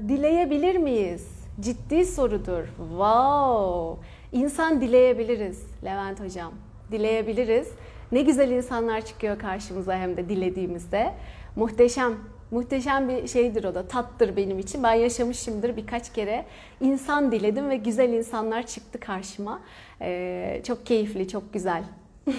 dileyebilir 0.08 0.76
miyiz? 0.76 1.28
Ciddi 1.60 2.06
sorudur. 2.06 2.64
Wow! 2.78 4.06
İnsan 4.32 4.82
dileyebiliriz 4.82 5.68
Levent 5.84 6.20
Hocam. 6.20 6.54
Dileyebiliriz. 6.92 7.72
Ne 8.12 8.22
güzel 8.22 8.50
insanlar 8.52 9.06
çıkıyor 9.06 9.40
karşımıza 9.40 9.98
hem 9.98 10.18
de 10.18 10.30
dilediğimizde. 10.30 11.14
Muhteşem, 11.56 12.14
muhteşem 12.52 13.10
bir 13.10 13.28
şeydir 13.28 13.64
o 13.64 13.76
da, 13.76 13.88
tattır 13.88 14.36
benim 14.36 14.60
için. 14.60 14.84
Ben 14.84 14.94
yaşamışımdır 14.94 15.78
birkaç 15.78 16.14
kere. 16.14 16.46
İnsan 16.82 17.32
diledim 17.32 17.70
ve 17.70 17.76
güzel 17.76 18.10
insanlar 18.10 18.66
çıktı 18.66 19.00
karşıma. 19.00 19.62
Ee, 20.02 20.62
çok 20.68 20.86
keyifli, 20.86 21.28
çok 21.28 21.54
güzel. 21.54 21.84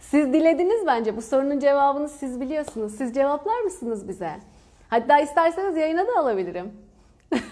siz 0.00 0.32
dilediniz 0.32 0.86
bence. 0.86 1.16
Bu 1.16 1.22
sorunun 1.22 1.58
cevabını 1.58 2.08
siz 2.08 2.40
biliyorsunuz. 2.40 2.94
Siz 2.94 3.14
cevaplar 3.14 3.60
mısınız 3.60 4.08
bize? 4.08 4.32
Hatta 4.92 5.20
isterseniz 5.20 5.76
yayına 5.76 6.06
da 6.06 6.18
alabilirim. 6.18 6.72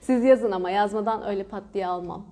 Siz 0.00 0.24
yazın 0.24 0.52
ama 0.52 0.70
yazmadan 0.70 1.26
öyle 1.26 1.44
pat 1.44 1.62
diye 1.74 1.86
almam. 1.86 2.26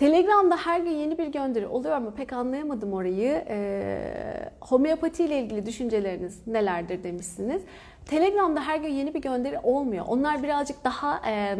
Telegram'da 0.00 0.56
her 0.56 0.80
gün 0.80 0.90
yeni 0.90 1.18
bir 1.18 1.26
gönderi 1.26 1.66
oluyor 1.66 1.98
mu? 1.98 2.12
Pek 2.16 2.32
anlayamadım 2.32 2.92
orayı. 2.92 3.44
Ee, 3.48 4.50
homeopati 4.60 5.24
ile 5.24 5.38
ilgili 5.38 5.66
düşünceleriniz 5.66 6.46
nelerdir 6.46 7.04
demişsiniz. 7.04 7.62
Telegram'da 8.06 8.60
her 8.66 8.80
gün 8.80 8.88
yeni 8.88 9.14
bir 9.14 9.20
gönderi 9.20 9.58
olmuyor. 9.62 10.04
Onlar 10.08 10.42
birazcık 10.42 10.84
daha... 10.84 11.30
E, 11.30 11.56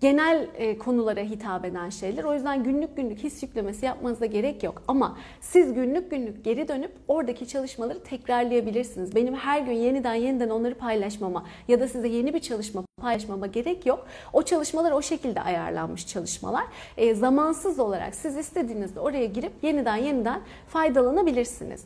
genel 0.00 0.48
e, 0.56 0.78
konulara 0.78 1.20
hitap 1.20 1.64
eden 1.64 1.90
şeyler. 1.90 2.24
O 2.24 2.34
yüzden 2.34 2.64
günlük 2.64 2.96
günlük 2.96 3.18
his 3.18 3.42
yüklemesi 3.42 3.86
yapmanıza 3.86 4.26
gerek 4.26 4.62
yok. 4.62 4.82
Ama 4.88 5.18
siz 5.40 5.74
günlük 5.74 6.10
günlük 6.10 6.44
geri 6.44 6.68
dönüp 6.68 6.92
oradaki 7.08 7.48
çalışmaları 7.48 8.02
tekrarlayabilirsiniz. 8.02 9.14
Benim 9.14 9.34
her 9.34 9.60
gün 9.60 9.72
yeniden 9.72 10.14
yeniden 10.14 10.50
onları 10.50 10.74
paylaşmama 10.74 11.46
ya 11.68 11.80
da 11.80 11.88
size 11.88 12.08
yeni 12.08 12.34
bir 12.34 12.40
çalışma 12.40 12.84
paylaşmama 13.04 13.46
gerek 13.46 13.86
yok. 13.86 14.06
O 14.32 14.42
çalışmalar 14.42 14.92
o 14.92 15.02
şekilde 15.02 15.40
ayarlanmış 15.40 16.06
çalışmalar. 16.06 16.64
E, 16.96 17.14
zamansız 17.14 17.78
olarak 17.78 18.14
siz 18.14 18.36
istediğinizde 18.36 19.00
oraya 19.00 19.24
girip 19.26 19.52
yeniden 19.62 19.96
yeniden 19.96 20.40
faydalanabilirsiniz. 20.68 21.84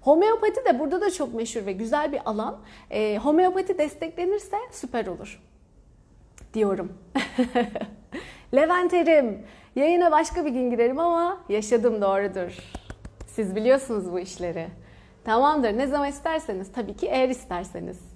Homeopati 0.00 0.64
de 0.64 0.78
burada 0.78 1.00
da 1.00 1.10
çok 1.10 1.34
meşhur 1.34 1.66
ve 1.66 1.72
güzel 1.72 2.12
bir 2.12 2.20
alan. 2.24 2.58
E, 2.90 3.18
homeopati 3.18 3.78
desteklenirse 3.78 4.56
süper 4.72 5.06
olur 5.06 5.42
diyorum. 6.54 6.92
Levent 8.54 8.94
Erim, 8.94 9.46
yayına 9.76 10.12
başka 10.12 10.44
bir 10.44 10.50
gün 10.50 10.70
girerim 10.70 10.98
ama 10.98 11.40
yaşadım 11.48 12.02
doğrudur. 12.02 12.58
Siz 13.26 13.56
biliyorsunuz 13.56 14.12
bu 14.12 14.20
işleri. 14.20 14.68
Tamamdır. 15.24 15.78
Ne 15.78 15.86
zaman 15.86 16.08
isterseniz 16.08 16.72
tabii 16.72 16.96
ki 16.96 17.06
eğer 17.06 17.28
isterseniz. 17.28 18.09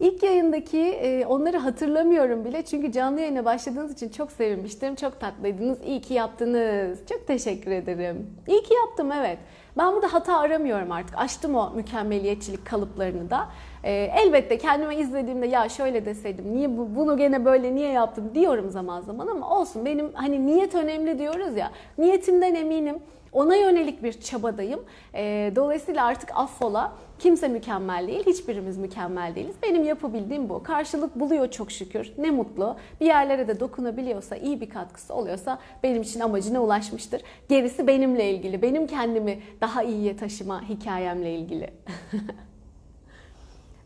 İlk 0.00 0.22
yayındaki 0.22 0.80
e, 0.80 1.26
onları 1.26 1.56
hatırlamıyorum 1.56 2.44
bile 2.44 2.64
çünkü 2.64 2.92
canlı 2.92 3.20
yayına 3.20 3.44
başladığınız 3.44 3.92
için 3.92 4.08
çok 4.08 4.32
sevinmiştim. 4.32 4.94
Çok 4.94 5.20
tatlıydınız. 5.20 5.78
İyi 5.86 6.00
ki 6.00 6.14
yaptınız. 6.14 6.98
Çok 7.08 7.26
teşekkür 7.26 7.70
ederim. 7.70 8.26
İyi 8.46 8.62
ki 8.62 8.74
yaptım 8.74 9.12
evet. 9.12 9.38
Ben 9.78 9.92
burada 9.92 10.12
hata 10.12 10.38
aramıyorum 10.38 10.92
artık. 10.92 11.18
Açtım 11.18 11.54
o 11.54 11.70
mükemmeliyetçilik 11.74 12.66
kalıplarını 12.66 13.30
da. 13.30 13.48
E, 13.84 13.92
elbette 13.92 14.58
kendime 14.58 14.96
izlediğimde 14.96 15.46
ya 15.46 15.68
şöyle 15.68 16.04
deseydim, 16.04 16.54
niye 16.54 16.78
bu, 16.78 16.96
bunu 16.96 17.16
gene 17.16 17.44
böyle 17.44 17.74
niye 17.74 17.88
yaptım 17.88 18.30
diyorum 18.34 18.70
zaman 18.70 19.00
zaman 19.00 19.26
ama 19.26 19.58
olsun. 19.58 19.84
Benim 19.84 20.12
hani 20.14 20.46
niyet 20.46 20.74
önemli 20.74 21.18
diyoruz 21.18 21.56
ya. 21.56 21.70
Niyetimden 21.98 22.54
eminim. 22.54 22.98
Ona 23.32 23.56
yönelik 23.56 24.02
bir 24.02 24.12
çabadayım. 24.12 24.80
E, 25.14 25.52
dolayısıyla 25.56 26.04
artık 26.04 26.30
affola. 26.34 26.92
Kimse 27.18 27.48
mükemmel 27.48 28.08
değil, 28.08 28.26
hiçbirimiz 28.26 28.78
mükemmel 28.78 29.34
değiliz. 29.34 29.56
Benim 29.62 29.84
yapabildiğim 29.84 30.48
bu. 30.48 30.62
Karşılık 30.62 31.20
buluyor 31.20 31.50
çok 31.50 31.72
şükür. 31.72 32.12
Ne 32.18 32.30
mutlu. 32.30 32.76
Bir 33.00 33.06
yerlere 33.06 33.48
de 33.48 33.60
dokunabiliyorsa, 33.60 34.36
iyi 34.36 34.60
bir 34.60 34.70
katkısı 34.70 35.14
oluyorsa 35.14 35.58
benim 35.82 36.02
için 36.02 36.20
amacına 36.20 36.62
ulaşmıştır. 36.62 37.22
Gerisi 37.48 37.86
benimle 37.86 38.30
ilgili. 38.30 38.62
Benim 38.62 38.86
kendimi 38.86 39.38
daha 39.60 39.82
iyiye 39.82 40.16
taşıma 40.16 40.68
hikayemle 40.68 41.34
ilgili. 41.34 41.70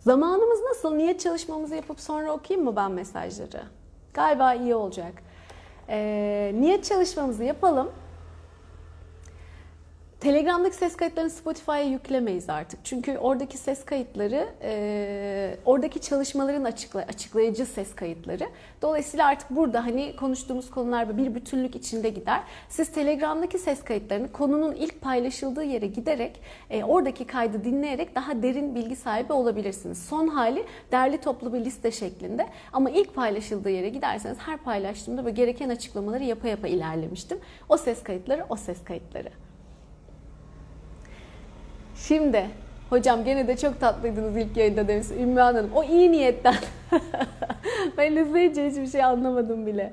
Zamanımız 0.05 0.61
nasıl? 0.61 0.95
Niyet 0.95 1.21
çalışmamızı 1.21 1.75
yapıp 1.75 2.01
sonra 2.01 2.33
okuyayım 2.33 2.69
mı 2.69 2.77
ben 2.77 2.91
mesajları? 2.91 3.63
Galiba 4.15 4.55
iyi 4.55 4.75
olacak. 4.75 5.13
Ee, 5.89 6.53
niyet 6.55 6.85
çalışmamızı 6.85 7.45
yapalım. 7.45 7.91
Telegram'daki 10.23 10.77
ses 10.77 10.97
kayıtlarını 10.97 11.31
Spotify'a 11.31 11.81
yüklemeyiz 11.81 12.51
artık. 12.51 12.81
Çünkü 12.85 13.19
oradaki 13.19 13.59
ses 13.59 13.85
kayıtları, 13.85 14.49
e, 14.63 15.57
oradaki 15.65 16.01
çalışmaların 16.01 16.65
açıkla, 16.65 17.01
açıklayıcı 17.01 17.67
ses 17.67 17.95
kayıtları. 17.95 18.45
Dolayısıyla 18.83 19.27
artık 19.27 19.51
burada 19.51 19.85
hani 19.85 20.17
konuştuğumuz 20.17 20.71
konular 20.71 21.19
bir 21.19 21.35
bütünlük 21.35 21.77
içinde 21.77 22.09
gider. 22.09 22.41
Siz 22.69 22.93
Telegram'daki 22.93 23.59
ses 23.59 23.85
kayıtlarını 23.85 24.33
konunun 24.33 24.75
ilk 24.75 25.01
paylaşıldığı 25.01 25.65
yere 25.65 25.87
giderek, 25.87 26.41
e, 26.71 26.85
oradaki 26.85 27.27
kaydı 27.27 27.65
dinleyerek 27.65 28.15
daha 28.15 28.43
derin 28.43 28.75
bilgi 28.75 28.97
sahibi 28.97 29.33
olabilirsiniz. 29.33 30.03
Son 30.03 30.29
hali 30.29 30.65
derli 30.93 31.21
toplu 31.21 31.53
bir 31.53 31.65
liste 31.65 31.91
şeklinde. 31.91 32.47
Ama 32.73 32.91
ilk 32.91 33.15
paylaşıldığı 33.15 33.71
yere 33.71 33.89
giderseniz 33.89 34.39
her 34.39 34.59
paylaştığımda 34.59 35.25
böyle 35.25 35.37
gereken 35.37 35.69
açıklamaları 35.69 36.25
yapa 36.25 36.49
yapa 36.49 36.69
ilerlemiştim. 36.69 37.39
O 37.69 37.77
ses 37.77 38.03
kayıtları, 38.03 38.47
o 38.49 38.57
ses 38.57 38.85
kayıtları. 38.85 39.29
Şimdi 42.13 42.47
hocam 42.91 43.25
gene 43.25 43.49
de 43.49 43.57
çok 43.57 43.81
tatlıydınız 43.81 44.37
ilk 44.37 44.57
yayında 44.57 44.89
demiş 44.89 45.07
Ümmü 45.21 45.41
Hanım. 45.41 45.71
O 45.75 45.85
iyi 45.85 46.13
niyetten. 46.13 46.55
ben 47.97 48.17
izleyince 48.17 48.71
hiçbir 48.71 48.87
şey 48.87 49.05
anlamadım 49.05 49.67
bile. 49.67 49.93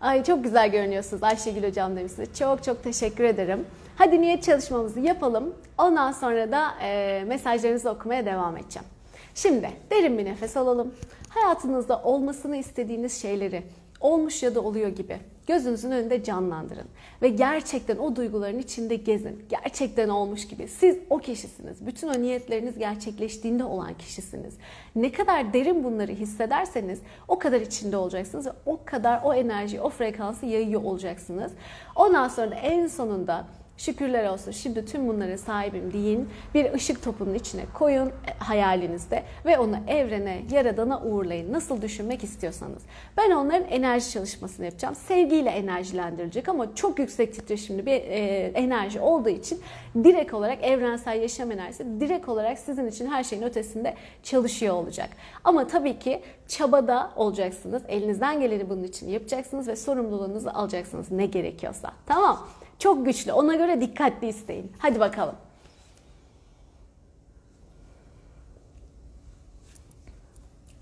Ay 0.00 0.24
çok 0.24 0.44
güzel 0.44 0.70
görünüyorsunuz 0.70 1.22
Ayşegül 1.22 1.68
hocam 1.68 1.96
demiş. 1.96 2.12
Çok 2.38 2.64
çok 2.64 2.84
teşekkür 2.84 3.24
ederim. 3.24 3.66
Hadi 3.96 4.20
niyet 4.20 4.42
çalışmamızı 4.42 5.00
yapalım. 5.00 5.54
Ondan 5.78 6.12
sonra 6.12 6.52
da 6.52 6.74
e, 6.82 7.22
mesajlarınızı 7.26 7.90
okumaya 7.90 8.26
devam 8.26 8.56
edeceğim. 8.56 8.88
Şimdi 9.34 9.70
derin 9.90 10.18
bir 10.18 10.24
nefes 10.24 10.56
alalım. 10.56 10.94
Hayatınızda 11.28 12.02
olmasını 12.02 12.56
istediğiniz 12.56 13.22
şeyleri 13.22 13.62
olmuş 14.00 14.42
ya 14.42 14.54
da 14.54 14.60
oluyor 14.60 14.88
gibi 14.88 15.18
gözünüzün 15.46 15.90
önünde 15.90 16.24
canlandırın. 16.24 16.86
Ve 17.22 17.28
gerçekten 17.28 17.96
o 17.96 18.16
duyguların 18.16 18.58
içinde 18.58 18.96
gezin. 18.96 19.46
Gerçekten 19.48 20.08
olmuş 20.08 20.48
gibi. 20.48 20.68
Siz 20.68 20.98
o 21.10 21.18
kişisiniz. 21.18 21.86
Bütün 21.86 22.08
o 22.08 22.22
niyetleriniz 22.22 22.78
gerçekleştiğinde 22.78 23.64
olan 23.64 23.94
kişisiniz. 23.94 24.54
Ne 24.96 25.12
kadar 25.12 25.52
derin 25.52 25.84
bunları 25.84 26.12
hissederseniz 26.12 27.00
o 27.28 27.38
kadar 27.38 27.60
içinde 27.60 27.96
olacaksınız 27.96 28.46
ve 28.46 28.52
o 28.66 28.80
kadar 28.84 29.20
o 29.24 29.34
enerji, 29.34 29.80
o 29.80 29.88
frekansı 29.88 30.46
yayıyor 30.46 30.82
olacaksınız. 30.82 31.52
Ondan 31.96 32.28
sonra 32.28 32.54
en 32.54 32.86
sonunda 32.86 33.46
Şükürler 33.76 34.28
olsun 34.28 34.50
şimdi 34.50 34.84
tüm 34.84 35.08
bunlara 35.08 35.38
sahibim 35.38 35.92
deyin. 35.92 36.28
Bir 36.54 36.72
ışık 36.72 37.02
topunun 37.02 37.34
içine 37.34 37.62
koyun 37.74 38.06
e, 38.06 38.12
hayalinizde 38.38 39.22
ve 39.46 39.58
onu 39.58 39.76
evrene, 39.88 40.42
yaradana 40.50 41.02
uğurlayın. 41.02 41.52
Nasıl 41.52 41.82
düşünmek 41.82 42.24
istiyorsanız. 42.24 42.82
Ben 43.16 43.30
onların 43.30 43.68
enerji 43.68 44.10
çalışmasını 44.10 44.66
yapacağım. 44.66 44.94
Sevgiyle 44.94 45.50
enerjilendirilecek 45.50 46.48
ama 46.48 46.74
çok 46.74 46.98
yüksek 46.98 47.34
titreşimli 47.34 47.86
bir 47.86 47.92
e, 47.92 48.52
enerji 48.54 49.00
olduğu 49.00 49.28
için 49.28 49.60
direkt 50.04 50.34
olarak 50.34 50.62
evrensel 50.62 51.22
yaşam 51.22 51.52
enerjisi 51.52 52.00
direkt 52.00 52.28
olarak 52.28 52.58
sizin 52.58 52.88
için 52.88 53.06
her 53.06 53.24
şeyin 53.24 53.42
ötesinde 53.42 53.94
çalışıyor 54.22 54.74
olacak. 54.74 55.08
Ama 55.44 55.66
tabii 55.66 55.98
ki 55.98 56.22
çabada 56.48 57.10
olacaksınız. 57.16 57.82
Elinizden 57.88 58.40
geleni 58.40 58.70
bunun 58.70 58.82
için 58.82 59.08
yapacaksınız 59.08 59.68
ve 59.68 59.76
sorumluluğunuzu 59.76 60.50
alacaksınız 60.54 61.10
ne 61.10 61.26
gerekiyorsa. 61.26 61.92
Tamam 62.06 62.48
çok 62.84 63.06
güçlü. 63.06 63.32
Ona 63.32 63.54
göre 63.54 63.80
dikkatli 63.80 64.28
isteyin. 64.28 64.72
Hadi 64.78 65.00
bakalım. 65.00 65.36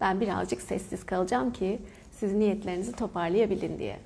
Ben 0.00 0.20
birazcık 0.20 0.62
sessiz 0.62 1.06
kalacağım 1.06 1.52
ki 1.52 1.82
siz 2.10 2.32
niyetlerinizi 2.32 2.92
toparlayabilin 2.92 3.78
diye. 3.78 3.98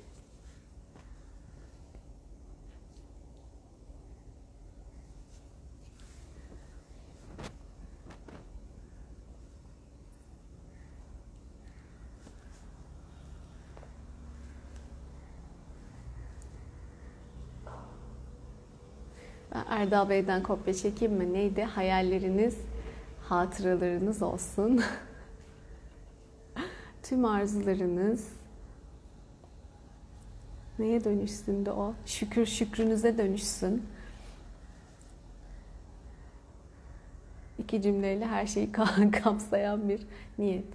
Ben 19.57 19.65
Erdal 19.87 20.09
Bey'den 20.09 20.43
kopya 20.43 20.73
çekeyim 20.73 21.13
mi? 21.13 21.33
Neydi? 21.33 21.63
Hayalleriniz, 21.63 22.57
hatıralarınız 23.23 24.21
olsun. 24.21 24.81
Tüm 27.03 27.25
arzularınız 27.25 28.29
neye 30.79 31.03
dönüşsün 31.03 31.65
de 31.65 31.71
o? 31.71 31.93
Şükür 32.05 32.45
şükrünüze 32.45 33.17
dönüşsün. 33.17 33.83
İki 37.59 37.81
cümleyle 37.81 38.25
her 38.25 38.47
şeyi 38.47 38.71
kapsayan 39.23 39.89
bir 39.89 40.01
niyet. 40.37 40.65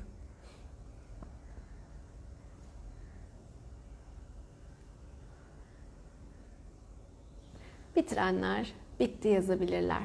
Bitirenler 7.96 8.82
bitti 9.00 9.28
yazabilirler. 9.28 10.02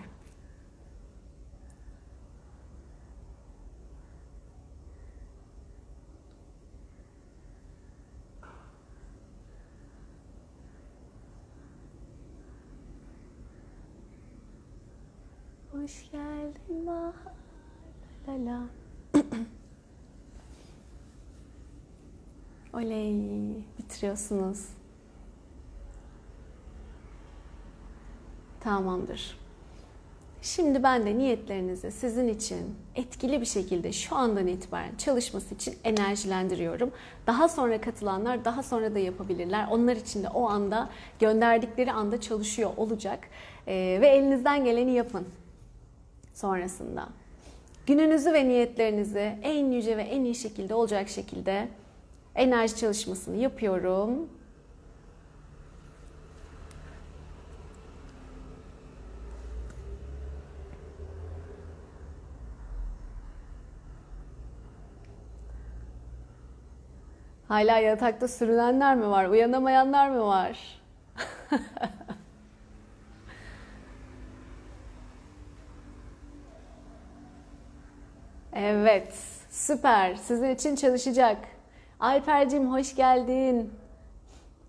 Hoş 15.72 16.12
geldin 16.12 16.88
bahar 16.88 17.14
la 18.28 18.46
la. 18.46 18.64
Oley 22.74 23.64
bitiriyorsunuz. 23.80 24.70
Tamamdır. 28.68 29.38
Şimdi 30.42 30.84
ben 30.84 31.06
de 31.06 31.18
niyetlerinizi 31.18 31.92
sizin 31.92 32.28
için 32.28 32.76
etkili 32.96 33.42
bir 33.42 33.46
şekilde 33.46 33.92
şu 33.92 34.16
andan 34.16 34.48
itibaren 34.48 34.96
çalışması 34.98 35.56
için 35.56 35.76
enerjilendiriyorum. 35.84 36.92
Daha 37.28 37.50
sonra 37.50 37.82
katılanlar 37.82 38.46
daha 38.46 38.64
sonra 38.64 38.96
da 38.96 39.00
yapabilirler. 39.00 39.68
Onlar 39.72 39.96
için 39.96 40.24
de 40.24 40.30
o 40.30 40.50
anda 40.50 40.90
gönderdikleri 41.20 41.92
anda 41.92 42.22
çalışıyor 42.22 42.72
olacak. 42.78 43.20
Ee, 43.68 43.98
ve 44.02 44.08
elinizden 44.08 44.66
geleni 44.66 44.92
yapın 44.92 45.28
sonrasında. 46.34 47.10
Gününüzü 47.86 48.34
ve 48.34 48.50
niyetlerinizi 48.50 49.38
en 49.44 49.72
yüce 49.72 49.98
ve 49.98 50.04
en 50.04 50.24
iyi 50.24 50.36
şekilde 50.36 50.74
olacak 50.74 51.10
şekilde 51.10 51.68
enerji 52.36 52.76
çalışmasını 52.76 53.36
yapıyorum. 53.36 54.30
Hala 67.48 67.78
yatakta 67.78 68.28
sürünenler 68.28 68.96
mi 68.96 69.10
var? 69.10 69.26
Uyanamayanlar 69.26 70.10
mı 70.10 70.26
var? 70.26 70.82
evet, 78.54 79.14
süper. 79.50 80.16
Sizin 80.16 80.50
için 80.50 80.76
çalışacak. 80.76 81.38
Alper'cim 82.00 82.72
hoş 82.74 82.96
geldin. 82.96 83.74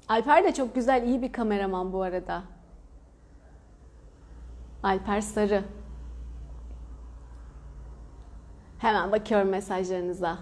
Alper 0.08 0.44
de 0.44 0.54
çok 0.54 0.74
güzel, 0.74 1.02
iyi 1.02 1.22
bir 1.22 1.32
kameraman 1.32 1.92
bu 1.92 2.02
arada. 2.02 2.42
Alper 4.82 5.20
Sarı. 5.20 5.64
Hemen 8.78 9.12
bakıyorum 9.12 9.48
mesajlarınıza. 9.48 10.38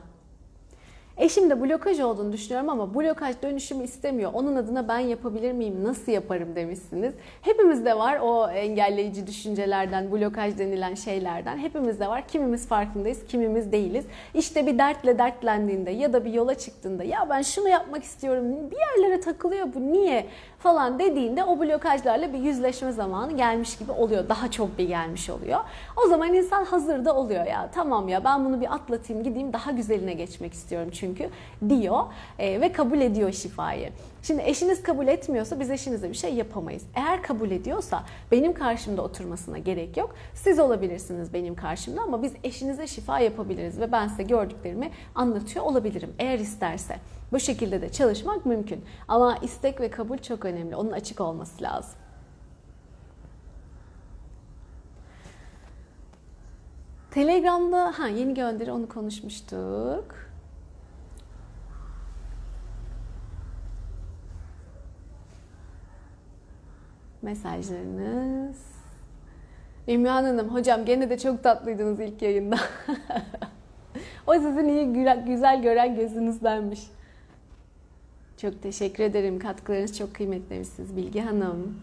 Eşim 1.18 1.50
de 1.50 1.62
blokaj 1.62 2.00
olduğunu 2.00 2.32
düşünüyorum 2.32 2.68
ama 2.68 2.94
blokaj 2.94 3.42
dönüşümü 3.42 3.84
istemiyor. 3.84 4.30
Onun 4.34 4.56
adına 4.56 4.88
ben 4.88 4.98
yapabilir 4.98 5.52
miyim? 5.52 5.84
Nasıl 5.84 6.12
yaparım 6.12 6.56
demişsiniz. 6.56 7.14
Hepimizde 7.42 7.98
var 7.98 8.18
o 8.22 8.48
engelleyici 8.50 9.26
düşüncelerden, 9.26 10.12
blokaj 10.12 10.58
denilen 10.58 10.94
şeylerden. 10.94 11.58
Hepimizde 11.58 12.08
var. 12.08 12.28
Kimimiz 12.28 12.68
farkındayız, 12.68 13.26
kimimiz 13.28 13.72
değiliz. 13.72 14.04
İşte 14.34 14.66
bir 14.66 14.78
dertle 14.78 15.18
dertlendiğinde 15.18 15.90
ya 15.90 16.12
da 16.12 16.24
bir 16.24 16.32
yola 16.32 16.54
çıktığında 16.54 17.04
ya 17.04 17.26
ben 17.30 17.42
şunu 17.42 17.68
yapmak 17.68 18.04
istiyorum. 18.04 18.70
Bir 18.70 18.76
yerlere 18.76 19.20
takılıyor 19.20 19.66
bu 19.74 19.92
niye 19.92 20.26
falan 20.58 20.98
dediğinde 20.98 21.44
o 21.44 21.60
blokajlarla 21.60 22.32
bir 22.32 22.38
yüzleşme 22.38 22.92
zamanı 22.92 23.36
gelmiş 23.36 23.78
gibi 23.78 23.92
oluyor. 23.92 24.28
Daha 24.28 24.50
çok 24.50 24.78
bir 24.78 24.88
gelmiş 24.88 25.30
oluyor. 25.30 25.60
O 26.04 26.08
zaman 26.08 26.34
insan 26.34 26.64
hazırda 26.64 27.16
oluyor 27.16 27.46
ya. 27.46 27.70
Tamam 27.74 28.08
ya 28.08 28.24
ben 28.24 28.44
bunu 28.44 28.60
bir 28.60 28.74
atlatayım 28.74 29.22
gideyim 29.22 29.52
daha 29.52 29.70
güzeline 29.70 30.12
geçmek 30.12 30.52
istiyorum 30.52 30.88
çünkü 30.92 31.05
çünkü 31.06 31.30
diyor 31.68 32.04
e, 32.38 32.60
ve 32.60 32.72
kabul 32.72 33.00
ediyor 33.00 33.32
şifayı. 33.32 33.90
Şimdi 34.22 34.42
eşiniz 34.42 34.82
kabul 34.82 35.08
etmiyorsa 35.08 35.60
biz 35.60 35.70
eşinize 35.70 36.10
bir 36.10 36.14
şey 36.14 36.34
yapamayız. 36.34 36.82
Eğer 36.94 37.22
kabul 37.22 37.50
ediyorsa 37.50 38.04
benim 38.32 38.54
karşımda 38.54 39.02
oturmasına 39.02 39.58
gerek 39.58 39.96
yok. 39.96 40.14
Siz 40.34 40.58
olabilirsiniz 40.58 41.34
benim 41.34 41.54
karşımda 41.54 42.02
ama 42.02 42.22
biz 42.22 42.32
eşinize 42.44 42.86
şifa 42.86 43.20
yapabiliriz 43.20 43.80
ve 43.80 43.92
ben 43.92 44.08
size 44.08 44.22
gördüklerimi 44.22 44.90
anlatıyor 45.14 45.64
olabilirim 45.64 46.14
eğer 46.18 46.38
isterse. 46.38 46.96
Bu 47.32 47.40
şekilde 47.40 47.82
de 47.82 47.88
çalışmak 47.88 48.46
mümkün. 48.46 48.84
Ama 49.08 49.38
istek 49.42 49.80
ve 49.80 49.90
kabul 49.90 50.18
çok 50.18 50.44
önemli. 50.44 50.76
Onun 50.76 50.92
açık 50.92 51.20
olması 51.20 51.62
lazım. 51.62 51.94
Telegram'da 57.10 57.94
ha 57.98 58.08
yeni 58.08 58.34
gönderi 58.34 58.72
onu 58.72 58.88
konuşmuştuk. 58.88 60.25
Mesajlarınız. 67.26 68.56
İmran 69.86 70.24
Hanım, 70.24 70.48
hocam 70.48 70.84
gene 70.84 71.10
de 71.10 71.18
çok 71.18 71.42
tatlıydınız 71.42 72.00
ilk 72.00 72.22
yayında. 72.22 72.56
o 74.26 74.34
sizin 74.34 74.68
iyi 74.68 74.92
güzel 75.26 75.62
gören 75.62 75.96
gözünüzdenmiş. 75.96 76.80
Çok 78.36 78.62
teşekkür 78.62 79.04
ederim. 79.04 79.38
Katkılarınız 79.38 79.98
çok 79.98 80.14
kıymetliymişsiniz 80.14 80.96
Bilgi 80.96 81.20
Hanım. 81.20 81.80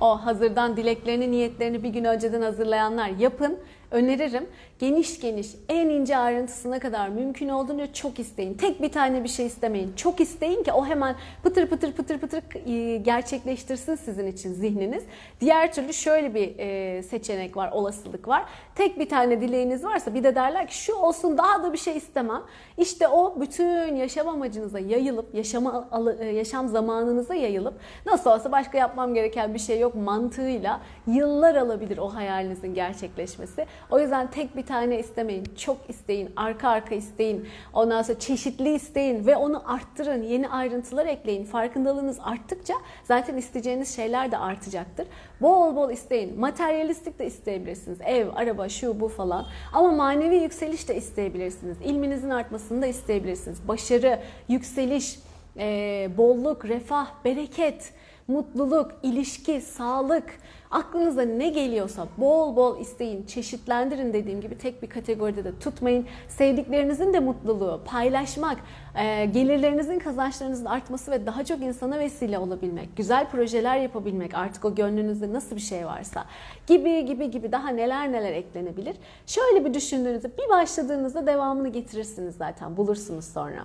O 0.00 0.26
hazırdan 0.26 0.76
dileklerini, 0.76 1.30
niyetlerini 1.30 1.82
bir 1.82 1.88
gün 1.88 2.04
önceden 2.04 2.42
hazırlayanlar 2.42 3.08
yapın. 3.08 3.58
Öneririm. 3.90 4.46
Geniş 4.78 5.20
geniş, 5.20 5.48
en 5.68 5.88
ince 5.88 6.16
ayrıntısına 6.16 6.78
kadar 6.78 7.08
mümkün 7.08 7.48
olduğunca 7.48 7.92
çok 7.92 8.18
isteyin. 8.18 8.54
Tek 8.54 8.82
bir 8.82 8.92
tane 8.92 9.24
bir 9.24 9.28
şey 9.28 9.46
istemeyin. 9.46 9.92
Çok 9.96 10.20
isteyin 10.20 10.62
ki 10.62 10.72
o 10.72 10.86
hemen 10.86 11.16
pıtır 11.42 11.66
pıtır 11.66 11.92
pıtır 11.92 12.18
pıtır 12.18 12.42
e, 12.66 12.96
gerçekleştirsin 12.96 13.94
sizin 13.94 14.26
için 14.26 14.52
zihniniz. 14.52 15.04
Diğer 15.40 15.72
türlü 15.72 15.92
şöyle 15.92 16.34
bir 16.34 16.58
e, 16.58 17.02
seçenek 17.02 17.56
var, 17.56 17.72
olasılık 17.72 18.28
var. 18.28 18.44
Tek 18.74 18.98
bir 18.98 19.08
tane 19.08 19.40
dileğiniz 19.40 19.84
varsa 19.84 20.14
bir 20.14 20.24
de 20.24 20.34
derler 20.34 20.68
ki 20.68 20.76
şu 20.76 20.94
olsun 20.94 21.38
daha 21.38 21.62
da 21.62 21.72
bir 21.72 21.78
şey 21.78 21.96
istemem. 21.96 22.42
İşte 22.78 23.08
o 23.08 23.40
bütün 23.40 23.96
yaşam 23.96 24.28
amacınıza 24.28 24.78
yayılıp, 24.78 25.34
yaşama, 25.34 25.88
e, 26.20 26.26
yaşam 26.26 26.68
zamanınıza 26.68 27.34
yayılıp 27.34 27.74
nasıl 28.06 28.30
olsa 28.30 28.52
başka 28.52 28.78
yapmam 28.78 29.14
gereken 29.14 29.54
bir 29.54 29.58
şey 29.58 29.80
yok 29.80 29.94
mantığıyla 29.94 30.80
yıllar 31.06 31.54
alabilir 31.54 31.98
o 31.98 32.14
hayalinizin 32.14 32.74
gerçekleşmesi. 32.74 33.66
O 33.90 33.98
yüzden 34.00 34.30
tek 34.30 34.56
bir 34.56 34.66
tane 34.66 34.98
istemeyin. 34.98 35.44
Çok 35.56 35.76
isteyin. 35.88 36.32
Arka 36.36 36.68
arka 36.68 36.94
isteyin. 36.94 37.48
Ondan 37.72 38.02
sonra 38.02 38.18
çeşitli 38.18 38.74
isteyin 38.74 39.26
ve 39.26 39.36
onu 39.36 39.62
arttırın. 39.72 40.22
Yeni 40.22 40.48
ayrıntılar 40.48 41.06
ekleyin. 41.06 41.44
Farkındalığınız 41.44 42.18
arttıkça 42.22 42.74
zaten 43.04 43.36
isteyeceğiniz 43.36 43.96
şeyler 43.96 44.32
de 44.32 44.38
artacaktır. 44.38 45.06
Bol 45.40 45.76
bol 45.76 45.90
isteyin. 45.90 46.40
Materyalistik 46.40 47.18
de 47.18 47.26
isteyebilirsiniz. 47.26 47.98
Ev, 48.00 48.28
araba, 48.34 48.68
şu 48.68 49.00
bu 49.00 49.08
falan. 49.08 49.46
Ama 49.72 49.90
manevi 49.90 50.36
yükseliş 50.36 50.88
de 50.88 50.96
isteyebilirsiniz. 50.96 51.76
İlminizin 51.84 52.30
artmasını 52.30 52.82
da 52.82 52.86
isteyebilirsiniz. 52.86 53.68
Başarı, 53.68 54.20
yükseliş, 54.48 55.18
bolluk, 56.16 56.64
refah, 56.64 57.06
bereket, 57.24 57.92
mutluluk, 58.28 58.92
ilişki, 59.02 59.60
sağlık, 59.60 60.38
Aklınıza 60.70 61.22
ne 61.22 61.48
geliyorsa 61.48 62.06
bol 62.18 62.56
bol 62.56 62.80
isteyin, 62.80 63.26
çeşitlendirin 63.26 64.12
dediğim 64.12 64.40
gibi 64.40 64.58
tek 64.58 64.82
bir 64.82 64.88
kategoride 64.88 65.44
de 65.44 65.58
tutmayın. 65.58 66.06
Sevdiklerinizin 66.28 67.12
de 67.12 67.20
mutluluğu, 67.20 67.80
paylaşmak, 67.84 68.58
e, 68.94 69.24
gelirlerinizin, 69.24 69.98
kazançlarınızın 69.98 70.64
artması 70.64 71.10
ve 71.10 71.26
daha 71.26 71.44
çok 71.44 71.60
insana 71.60 71.98
vesile 71.98 72.38
olabilmek, 72.38 72.96
güzel 72.96 73.30
projeler 73.30 73.76
yapabilmek, 73.78 74.34
artık 74.34 74.64
o 74.64 74.74
gönlünüzde 74.74 75.32
nasıl 75.32 75.56
bir 75.56 75.60
şey 75.60 75.86
varsa 75.86 76.24
gibi 76.66 77.04
gibi 77.04 77.30
gibi 77.30 77.52
daha 77.52 77.68
neler 77.68 78.12
neler 78.12 78.32
eklenebilir. 78.32 78.96
Şöyle 79.26 79.64
bir 79.64 79.74
düşündüğünüzde 79.74 80.30
bir 80.38 80.48
başladığınızda 80.48 81.26
devamını 81.26 81.68
getirirsiniz 81.68 82.36
zaten, 82.36 82.76
bulursunuz 82.76 83.24
sonra. 83.24 83.64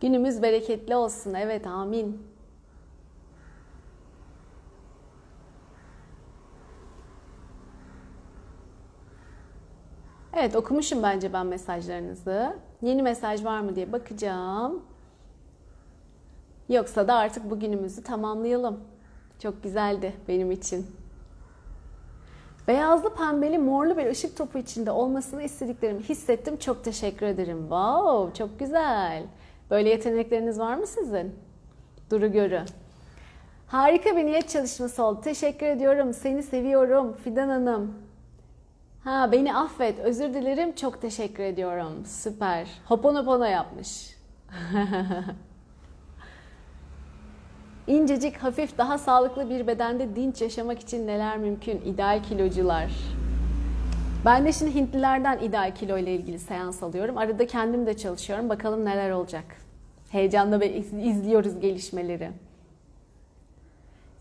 Günümüz 0.00 0.42
bereketli 0.42 0.96
olsun. 0.96 1.34
Evet 1.34 1.66
amin. 1.66 2.31
Evet 10.36 10.56
okumuşum 10.56 11.02
bence 11.02 11.32
ben 11.32 11.46
mesajlarınızı. 11.46 12.56
Yeni 12.82 13.02
mesaj 13.02 13.44
var 13.44 13.60
mı 13.60 13.76
diye 13.76 13.92
bakacağım. 13.92 14.82
Yoksa 16.68 17.08
da 17.08 17.14
artık 17.14 17.50
bugünümüzü 17.50 18.02
tamamlayalım. 18.02 18.80
Çok 19.38 19.62
güzeldi 19.62 20.12
benim 20.28 20.50
için. 20.50 20.86
Beyazlı, 22.68 23.14
pembeli, 23.14 23.58
morlu 23.58 23.96
bir 23.96 24.06
ışık 24.06 24.36
topu 24.36 24.58
içinde 24.58 24.90
olmasını 24.90 25.42
istediklerimi 25.42 26.02
hissettim. 26.02 26.56
Çok 26.56 26.84
teşekkür 26.84 27.26
ederim. 27.26 27.60
Wow, 27.60 28.38
çok 28.38 28.58
güzel. 28.58 29.24
Böyle 29.70 29.88
yetenekleriniz 29.88 30.58
var 30.58 30.76
mı 30.76 30.86
sizin? 30.86 31.34
Duru 32.10 32.32
görü. 32.32 32.60
Harika 33.66 34.16
bir 34.16 34.26
niyet 34.26 34.48
çalışması 34.48 35.04
oldu. 35.04 35.20
Teşekkür 35.24 35.66
ediyorum. 35.66 36.14
Seni 36.14 36.42
seviyorum 36.42 37.16
Fidan 37.24 37.48
Hanım. 37.48 37.94
Ha 39.04 39.32
beni 39.32 39.56
affet, 39.56 39.98
özür 39.98 40.34
dilerim, 40.34 40.74
çok 40.74 41.00
teşekkür 41.02 41.42
ediyorum. 41.42 42.06
Süper. 42.06 42.68
Hoponopono 42.86 43.44
yapmış. 43.44 44.16
İncecik, 47.86 48.36
hafif, 48.36 48.78
daha 48.78 48.98
sağlıklı 48.98 49.50
bir 49.50 49.66
bedende 49.66 50.16
dinç 50.16 50.42
yaşamak 50.42 50.80
için 50.80 51.06
neler 51.06 51.38
mümkün? 51.38 51.80
İdeal 51.84 52.22
kilocular. 52.22 52.92
Ben 54.24 54.44
de 54.44 54.52
şimdi 54.52 54.74
Hintlilerden 54.74 55.38
ideal 55.38 55.74
kilo 55.74 55.98
ile 55.98 56.14
ilgili 56.14 56.38
seans 56.38 56.82
alıyorum. 56.82 57.18
Arada 57.18 57.46
kendim 57.46 57.86
de 57.86 57.96
çalışıyorum. 57.96 58.48
Bakalım 58.48 58.84
neler 58.84 59.10
olacak. 59.10 59.44
Heyecanla 60.10 60.64
izliyoruz 60.64 61.60
gelişmeleri. 61.60 62.30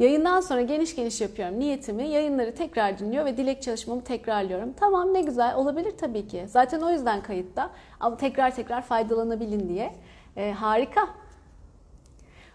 Yayından 0.02 0.42
sonra 0.42 0.62
geniş 0.62 0.96
geniş 0.96 1.22
yapıyorum 1.22 1.60
niyetimi. 1.60 2.08
Yayınları 2.08 2.56
tekrar 2.56 3.00
dinliyor 3.00 3.26
ve 3.26 3.38
dilek 3.38 3.62
çalışmamı 3.62 4.04
tekrarlıyorum. 4.04 4.74
Tamam 4.74 5.14
ne 5.14 5.22
güzel 5.22 5.56
olabilir 5.56 5.94
tabii 5.98 6.28
ki. 6.28 6.46
Zaten 6.48 6.82
o 6.82 6.92
yüzden 6.92 7.24
kayıtta. 7.24 7.70
Ama 8.00 8.18
tekrar 8.18 8.56
tekrar 8.56 8.82
faydalanabilin 8.82 9.70
diye. 9.70 9.96
E, 10.38 10.52
harika. 10.52 11.10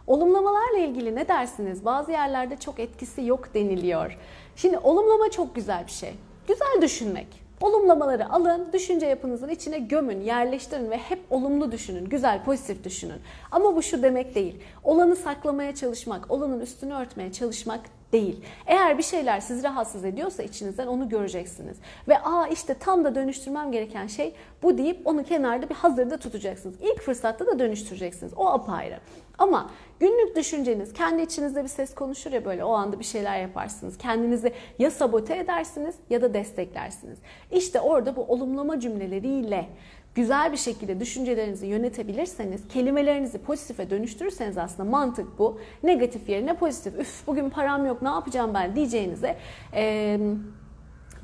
Olumlamalarla 0.06 0.78
ilgili 0.78 1.14
ne 1.14 1.28
dersiniz? 1.28 1.85
Bazı 1.85 2.12
yerlerde 2.12 2.56
çok 2.56 2.80
etkisi 2.80 3.24
yok 3.24 3.54
deniliyor. 3.54 4.18
Şimdi 4.56 4.78
olumlama 4.78 5.30
çok 5.30 5.54
güzel 5.54 5.87
bir 5.87 5.92
şey. 5.92 6.14
Güzel 6.48 6.82
düşünmek. 6.82 7.45
Olumlamaları 7.61 8.33
alın, 8.33 8.69
düşünce 8.73 9.07
yapınızın 9.07 9.49
içine 9.49 9.79
gömün, 9.79 10.21
yerleştirin 10.21 10.90
ve 10.90 10.97
hep 10.97 11.19
olumlu 11.31 11.73
düşünün, 11.73 12.05
güzel, 12.05 12.45
pozitif 12.45 12.85
düşünün. 12.85 13.21
Ama 13.51 13.77
bu 13.77 13.83
şu 13.83 14.03
demek 14.03 14.35
değil. 14.35 14.61
Olanı 14.85 15.16
saklamaya 15.16 15.75
çalışmak, 15.75 16.31
olanın 16.31 16.61
üstünü 16.61 16.95
örtmeye 16.95 17.33
çalışmak 17.33 17.81
değil. 18.12 18.40
Eğer 18.66 18.99
bir 18.99 19.03
şeyler 19.03 19.40
sizi 19.40 19.62
rahatsız 19.62 20.05
ediyorsa 20.05 20.42
içinizden 20.42 20.87
onu 20.87 21.09
göreceksiniz. 21.09 21.77
Ve 22.09 22.19
aa 22.19 22.47
işte 22.47 22.75
tam 22.75 23.05
da 23.05 23.14
dönüştürmem 23.14 23.73
gereken 23.73 24.07
şey 24.07 24.35
bu 24.62 24.79
deyip 24.79 25.07
onu 25.07 25.25
kenarda 25.25 25.69
bir 25.69 25.75
hazırda 25.75 26.16
tutacaksınız. 26.16 26.77
İlk 26.81 27.01
fırsatta 27.01 27.47
da 27.47 27.59
dönüştüreceksiniz. 27.59 28.33
O 28.37 28.47
apayrı. 28.47 28.99
Ama 29.38 29.71
günlük 30.01 30.37
düşünceniz, 30.37 30.92
kendi 30.92 31.23
içinizde 31.23 31.62
bir 31.62 31.69
ses 31.69 31.95
konuşur 31.95 32.33
ya 32.33 32.45
böyle 32.45 32.64
o 32.64 32.73
anda 32.73 32.99
bir 32.99 33.05
şeyler 33.05 33.40
yaparsınız. 33.40 33.99
Kendinizi 33.99 34.53
ya 34.79 34.90
sabote 34.90 35.37
edersiniz 35.37 35.95
ya 36.11 36.23
da 36.23 36.35
desteklersiniz. 36.35 37.19
İşte 37.53 37.81
orada 37.81 38.16
bu 38.16 38.23
olumlama 38.23 38.81
cümleleriyle 38.81 39.69
güzel 40.16 40.52
bir 40.52 40.57
şekilde 40.57 41.00
düşüncelerinizi 41.00 41.66
yönetebilirseniz, 41.66 42.68
kelimelerinizi 42.68 43.38
pozitife 43.38 43.90
dönüştürürseniz 43.90 44.59
aslında 44.59 44.90
mantık 44.90 45.38
bu. 45.38 45.61
Negatif 45.83 46.29
yerine 46.29 46.57
pozitif. 46.57 46.98
Üf 46.98 47.26
bugün 47.26 47.50
param 47.50 47.87
yok 47.87 48.02
ne 48.02 48.09
yapacağım 48.09 48.55
ben 48.55 48.76
diyeceğinize 48.76 49.37
ee, 49.74 50.20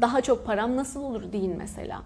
daha 0.00 0.20
çok 0.20 0.46
param 0.46 0.76
nasıl 0.76 1.02
olur 1.02 1.32
deyin 1.32 1.56
mesela. 1.58 2.02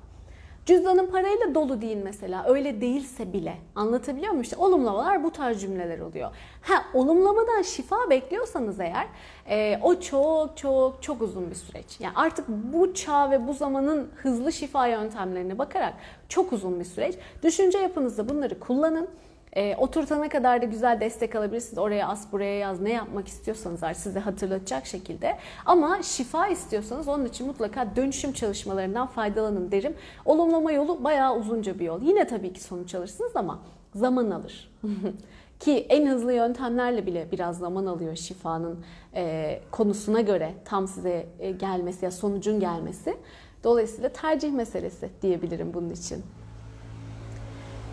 Cüzdanın 0.66 1.06
parayla 1.06 1.54
dolu 1.54 1.80
değil 1.80 1.96
mesela. 2.04 2.44
Öyle 2.48 2.80
değilse 2.80 3.32
bile. 3.32 3.56
Anlatabiliyor 3.74 4.28
muyum? 4.30 4.42
İşte 4.42 4.56
olumlamalar 4.56 5.24
bu 5.24 5.30
tarz 5.30 5.60
cümleler 5.60 5.98
oluyor. 5.98 6.30
Ha 6.62 6.84
olumlamadan 6.94 7.62
şifa 7.62 8.10
bekliyorsanız 8.10 8.80
eğer 8.80 9.06
e, 9.48 9.78
o 9.82 10.00
çok 10.00 10.56
çok 10.56 11.02
çok 11.02 11.22
uzun 11.22 11.50
bir 11.50 11.54
süreç. 11.54 12.00
Yani 12.00 12.12
artık 12.16 12.48
bu 12.48 12.94
çağ 12.94 13.30
ve 13.30 13.48
bu 13.48 13.54
zamanın 13.54 14.10
hızlı 14.16 14.52
şifa 14.52 14.86
yöntemlerine 14.86 15.58
bakarak 15.58 15.94
çok 16.28 16.52
uzun 16.52 16.80
bir 16.80 16.84
süreç. 16.84 17.14
Düşünce 17.42 17.78
yapınızda 17.78 18.28
bunları 18.28 18.60
kullanın. 18.60 19.08
E, 19.56 19.76
oturtana 19.76 20.28
kadar 20.28 20.62
da 20.62 20.66
güzel 20.66 21.00
destek 21.00 21.34
alabilirsiniz. 21.34 21.78
Oraya 21.78 22.08
as, 22.08 22.32
buraya 22.32 22.58
yaz, 22.58 22.80
ne 22.80 22.92
yapmak 22.92 23.28
istiyorsanız 23.28 23.82
artık 23.82 24.02
size 24.02 24.20
hatırlatacak 24.20 24.86
şekilde. 24.86 25.38
Ama 25.66 26.02
şifa 26.02 26.48
istiyorsanız 26.48 27.08
onun 27.08 27.24
için 27.24 27.46
mutlaka 27.46 27.96
dönüşüm 27.96 28.32
çalışmalarından 28.32 29.06
faydalanın 29.06 29.70
derim. 29.70 29.94
Olumlama 30.24 30.72
yolu 30.72 31.04
bayağı 31.04 31.36
uzunca 31.36 31.78
bir 31.78 31.84
yol. 31.84 32.02
Yine 32.02 32.26
tabii 32.26 32.52
ki 32.52 32.62
sonuç 32.62 32.94
alırsınız 32.94 33.36
ama 33.36 33.62
zaman 33.94 34.30
alır. 34.30 34.72
Ki 35.60 35.86
en 35.88 36.06
hızlı 36.06 36.32
yöntemlerle 36.32 37.06
bile 37.06 37.28
biraz 37.32 37.58
zaman 37.58 37.86
alıyor 37.86 38.16
şifanın 38.16 38.84
e, 39.14 39.60
konusuna 39.70 40.20
göre 40.20 40.54
tam 40.64 40.88
size 40.88 41.26
e, 41.38 41.50
gelmesi 41.50 42.04
ya 42.04 42.10
sonucun 42.10 42.60
gelmesi. 42.60 43.16
Dolayısıyla 43.64 44.08
tercih 44.08 44.52
meselesi 44.52 45.10
diyebilirim 45.22 45.74
bunun 45.74 45.90
için. 45.90 46.24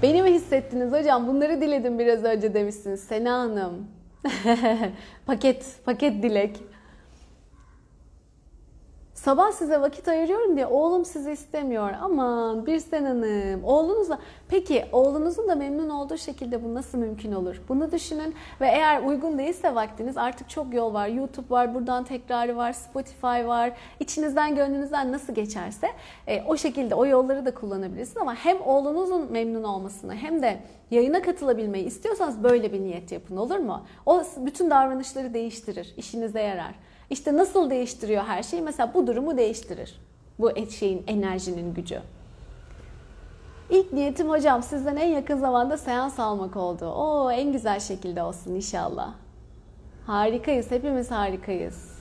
Beni 0.03 0.23
mi 0.23 0.33
hissettiniz 0.33 0.91
hocam? 0.91 1.27
Bunları 1.27 1.61
diledim 1.61 1.99
biraz 1.99 2.23
önce 2.23 2.53
demişsiniz. 2.53 3.03
Sena 3.03 3.39
Hanım. 3.39 3.87
paket, 5.25 5.65
paket 5.85 6.23
dilek. 6.23 6.59
Sabah 9.23 9.51
size 9.51 9.81
vakit 9.81 10.07
ayırıyorum 10.07 10.55
diye 10.55 10.65
oğlum 10.65 11.05
sizi 11.05 11.31
istemiyor. 11.31 11.89
Aman 12.01 12.65
bir 12.65 12.91
hanım. 12.91 13.63
Oğlunuzla 13.63 14.19
peki 14.47 14.85
oğlunuzun 14.91 15.47
da 15.47 15.55
memnun 15.55 15.89
olduğu 15.89 16.17
şekilde 16.17 16.63
bu 16.63 16.73
nasıl 16.73 16.97
mümkün 16.97 17.31
olur? 17.31 17.61
Bunu 17.69 17.91
düşünün 17.91 18.35
ve 18.61 18.67
eğer 18.67 19.03
uygun 19.03 19.37
değilse 19.37 19.75
vaktiniz 19.75 20.17
artık 20.17 20.49
çok 20.49 20.73
yol 20.73 20.93
var. 20.93 21.07
YouTube 21.07 21.49
var, 21.49 21.75
buradan 21.75 22.03
tekrarı 22.03 22.57
var, 22.57 22.73
Spotify 22.73 23.45
var. 23.45 23.71
İçinizden 23.99 24.55
gönlünüzden 24.55 25.11
nasıl 25.11 25.33
geçerse 25.35 25.87
e, 26.27 26.43
o 26.43 26.57
şekilde 26.57 26.95
o 26.95 27.05
yolları 27.05 27.45
da 27.45 27.53
kullanabilirsiniz 27.53 28.17
ama 28.17 28.35
hem 28.35 28.61
oğlunuzun 28.61 29.31
memnun 29.31 29.63
olmasını 29.63 30.15
hem 30.15 30.41
de 30.41 30.59
yayına 30.91 31.21
katılabilmeyi 31.21 31.85
istiyorsanız 31.85 32.43
böyle 32.43 32.73
bir 32.73 32.81
niyet 32.81 33.11
yapın 33.11 33.37
olur 33.37 33.57
mu? 33.57 33.85
O 34.05 34.23
bütün 34.37 34.69
davranışları 34.69 35.33
değiştirir, 35.33 35.93
işinize 35.97 36.41
yarar. 36.41 36.75
İşte 37.13 37.37
nasıl 37.37 37.69
değiştiriyor 37.69 38.23
her 38.23 38.43
şeyi? 38.43 38.61
Mesela 38.61 38.93
bu 38.93 39.07
durumu 39.07 39.37
değiştirir. 39.37 39.99
Bu 40.39 40.51
şeyin, 40.69 41.03
enerjinin 41.07 41.73
gücü. 41.73 42.01
İlk 43.69 43.93
niyetim 43.93 44.29
hocam 44.29 44.63
sizden 44.63 44.95
en 44.95 45.07
yakın 45.07 45.37
zamanda 45.37 45.77
seans 45.77 46.19
almak 46.19 46.55
oldu. 46.55 46.85
O 46.85 47.31
en 47.31 47.51
güzel 47.51 47.79
şekilde 47.79 48.23
olsun 48.23 48.55
inşallah. 48.55 49.13
Harikayız, 50.07 50.71
hepimiz 50.71 51.11
harikayız. 51.11 51.91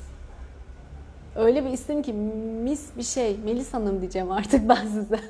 Öyle 1.37 1.65
bir 1.65 1.71
isim 1.71 2.03
ki 2.03 2.13
mis 2.13 2.97
bir 2.97 3.03
şey. 3.03 3.37
Melis 3.45 3.75
Hanım 3.75 4.01
diyeceğim 4.01 4.33
artık 4.33 4.69
ben 4.69 4.87
size. 4.87 5.21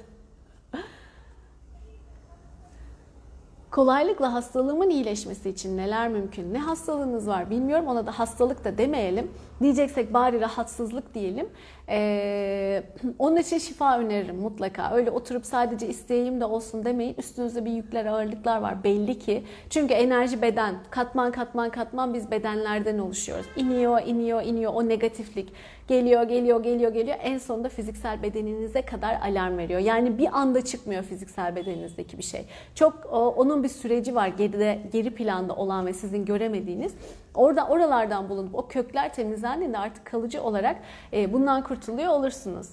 Kolaylıkla 3.72 4.32
hastalığımın 4.32 4.90
iyileşmesi 4.90 5.50
için 5.50 5.76
neler 5.76 6.08
mümkün? 6.08 6.54
Ne 6.54 6.58
hastalığınız 6.58 7.28
var 7.28 7.50
bilmiyorum 7.50 7.86
ona 7.86 8.06
da 8.06 8.18
hastalık 8.18 8.64
da 8.64 8.78
demeyelim. 8.78 9.30
Diyeceksek 9.62 10.14
bari 10.14 10.40
rahatsızlık 10.40 11.14
diyelim. 11.14 11.46
Ee, 11.88 12.82
onun 13.18 13.36
için 13.36 13.58
şifa 13.58 13.98
öneririm 13.98 14.36
mutlaka. 14.36 14.94
Öyle 14.94 15.10
oturup 15.10 15.46
sadece 15.46 15.88
isteyeyim 15.88 16.40
de 16.40 16.44
olsun 16.44 16.84
demeyin. 16.84 17.14
Üstünüzde 17.18 17.64
bir 17.64 17.70
yükler, 17.70 18.06
ağırlıklar 18.06 18.60
var 18.60 18.84
belli 18.84 19.18
ki. 19.18 19.42
Çünkü 19.70 19.94
enerji 19.94 20.42
beden. 20.42 20.74
Katman 20.90 21.32
katman 21.32 21.70
katman 21.70 22.14
biz 22.14 22.30
bedenlerden 22.30 22.98
oluşuyoruz. 22.98 23.46
İniyor, 23.56 24.02
iniyor, 24.06 24.42
iniyor 24.42 24.72
o 24.74 24.88
negatiflik. 24.88 25.52
Geliyor, 25.88 26.22
geliyor, 26.22 26.62
geliyor, 26.62 26.92
geliyor. 26.92 27.16
En 27.22 27.38
sonunda 27.38 27.68
fiziksel 27.68 28.22
bedeninize 28.22 28.82
kadar 28.82 29.20
alarm 29.20 29.58
veriyor. 29.58 29.80
Yani 29.80 30.18
bir 30.18 30.38
anda 30.38 30.64
çıkmıyor 30.64 31.02
fiziksel 31.02 31.56
bedeninizdeki 31.56 32.18
bir 32.18 32.22
şey. 32.22 32.44
Çok 32.74 32.94
onun 33.36 33.62
bir 33.62 33.68
süreci 33.68 34.14
var 34.14 34.28
geride, 34.28 34.78
geri 34.92 35.10
planda 35.14 35.56
olan 35.56 35.86
ve 35.86 35.92
sizin 35.92 36.24
göremediğiniz. 36.24 36.94
Orada 37.34 37.68
oralardan 37.68 38.28
bulunup 38.28 38.54
o 38.54 38.68
kökler 38.68 39.14
temizlendiğinde 39.14 39.78
artık 39.78 40.04
kalıcı 40.06 40.42
olarak 40.42 40.76
e, 41.12 41.32
bundan 41.32 41.64
kurtuluyor 41.64 42.08
olursunuz. 42.08 42.68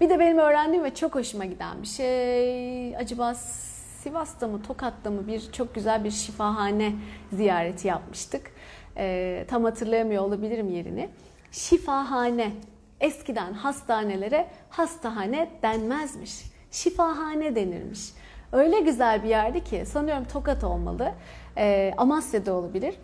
Bir 0.00 0.10
de 0.10 0.18
benim 0.18 0.38
öğrendiğim 0.38 0.84
ve 0.84 0.94
çok 0.94 1.14
hoşuma 1.14 1.44
giden 1.44 1.82
bir 1.82 1.86
şey 1.86 2.96
acaba 2.96 3.34
Sivas'ta 3.34 4.48
mı 4.48 4.62
Tokat'ta 4.62 5.10
mı 5.10 5.26
bir 5.26 5.52
çok 5.52 5.74
güzel 5.74 6.04
bir 6.04 6.10
şifahane 6.10 6.92
ziyareti 7.32 7.88
yapmıştık. 7.88 8.52
E, 8.96 9.44
tam 9.48 9.64
hatırlayamıyor 9.64 10.22
olabilirim 10.22 10.68
yerini. 10.68 11.08
Şifahane. 11.52 12.52
Eskiden 13.00 13.52
hastanelere 13.52 14.48
hastahane 14.70 15.50
denmezmiş. 15.62 16.42
Şifahane 16.70 17.54
denirmiş. 17.54 18.12
Öyle 18.52 18.80
güzel 18.80 19.22
bir 19.22 19.28
yerdi 19.28 19.64
ki 19.64 19.86
sanıyorum 19.86 20.24
Tokat 20.24 20.64
olmalı. 20.64 21.12
E, 21.56 21.94
Amasya'da 21.96 22.54
olabilir. 22.54 22.94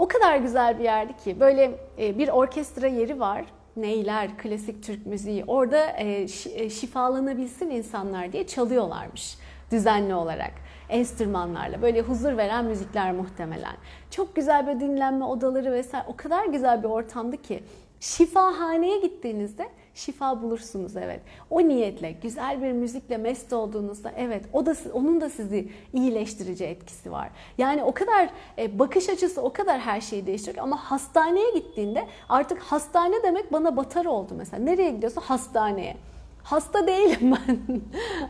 O 0.00 0.08
kadar 0.08 0.36
güzel 0.36 0.78
bir 0.78 0.84
yerdi 0.84 1.16
ki 1.16 1.40
böyle 1.40 1.70
e, 1.98 2.18
bir 2.18 2.28
orkestra 2.28 2.86
yeri 2.86 3.20
var. 3.20 3.44
Neyler, 3.76 4.38
klasik 4.38 4.82
Türk 4.82 5.06
müziği. 5.06 5.44
Orada 5.46 5.86
e, 5.86 6.26
e, 6.54 6.70
şifalanabilsin 6.70 7.70
insanlar 7.70 8.32
diye 8.32 8.46
çalıyorlarmış 8.46 9.38
düzenli 9.72 10.14
olarak 10.14 10.52
enstrümanlarla 10.90 11.82
böyle 11.82 12.00
huzur 12.00 12.36
veren 12.36 12.64
müzikler 12.64 13.12
muhtemelen. 13.12 13.76
Çok 14.10 14.36
güzel 14.36 14.66
bir 14.66 14.80
dinlenme 14.80 15.24
odaları 15.24 15.72
vesaire 15.72 16.04
o 16.08 16.16
kadar 16.16 16.46
güzel 16.46 16.82
bir 16.82 16.88
ortamdı 16.88 17.36
ki 17.36 17.62
şifahaneye 18.00 19.00
gittiğinizde 19.00 19.68
şifa 19.94 20.42
bulursunuz 20.42 20.96
evet. 20.96 21.20
O 21.50 21.60
niyetle, 21.60 22.12
güzel 22.12 22.62
bir 22.62 22.72
müzikle 22.72 23.16
mest 23.16 23.52
olduğunuzda 23.52 24.12
evet 24.16 24.44
o 24.52 24.66
da 24.66 24.74
onun 24.92 25.20
da 25.20 25.30
sizi 25.30 25.68
iyileştirici 25.92 26.64
etkisi 26.64 27.12
var. 27.12 27.30
Yani 27.58 27.82
o 27.84 27.92
kadar 27.92 28.30
e, 28.58 28.78
bakış 28.78 29.08
açısı 29.08 29.42
o 29.42 29.52
kadar 29.52 29.80
her 29.80 30.00
şeyi 30.00 30.26
değiştiriyor 30.26 30.64
ama 30.64 30.76
hastaneye 30.76 31.50
gittiğinde 31.50 32.06
artık 32.28 32.58
hastane 32.58 33.22
demek 33.22 33.52
bana 33.52 33.76
batar 33.76 34.04
oldu 34.04 34.34
mesela. 34.36 34.64
Nereye 34.64 34.90
gidiyorsa 34.90 35.20
hastaneye. 35.24 35.96
Hasta 36.50 36.86
değilim 36.86 37.32
ben. 37.48 37.80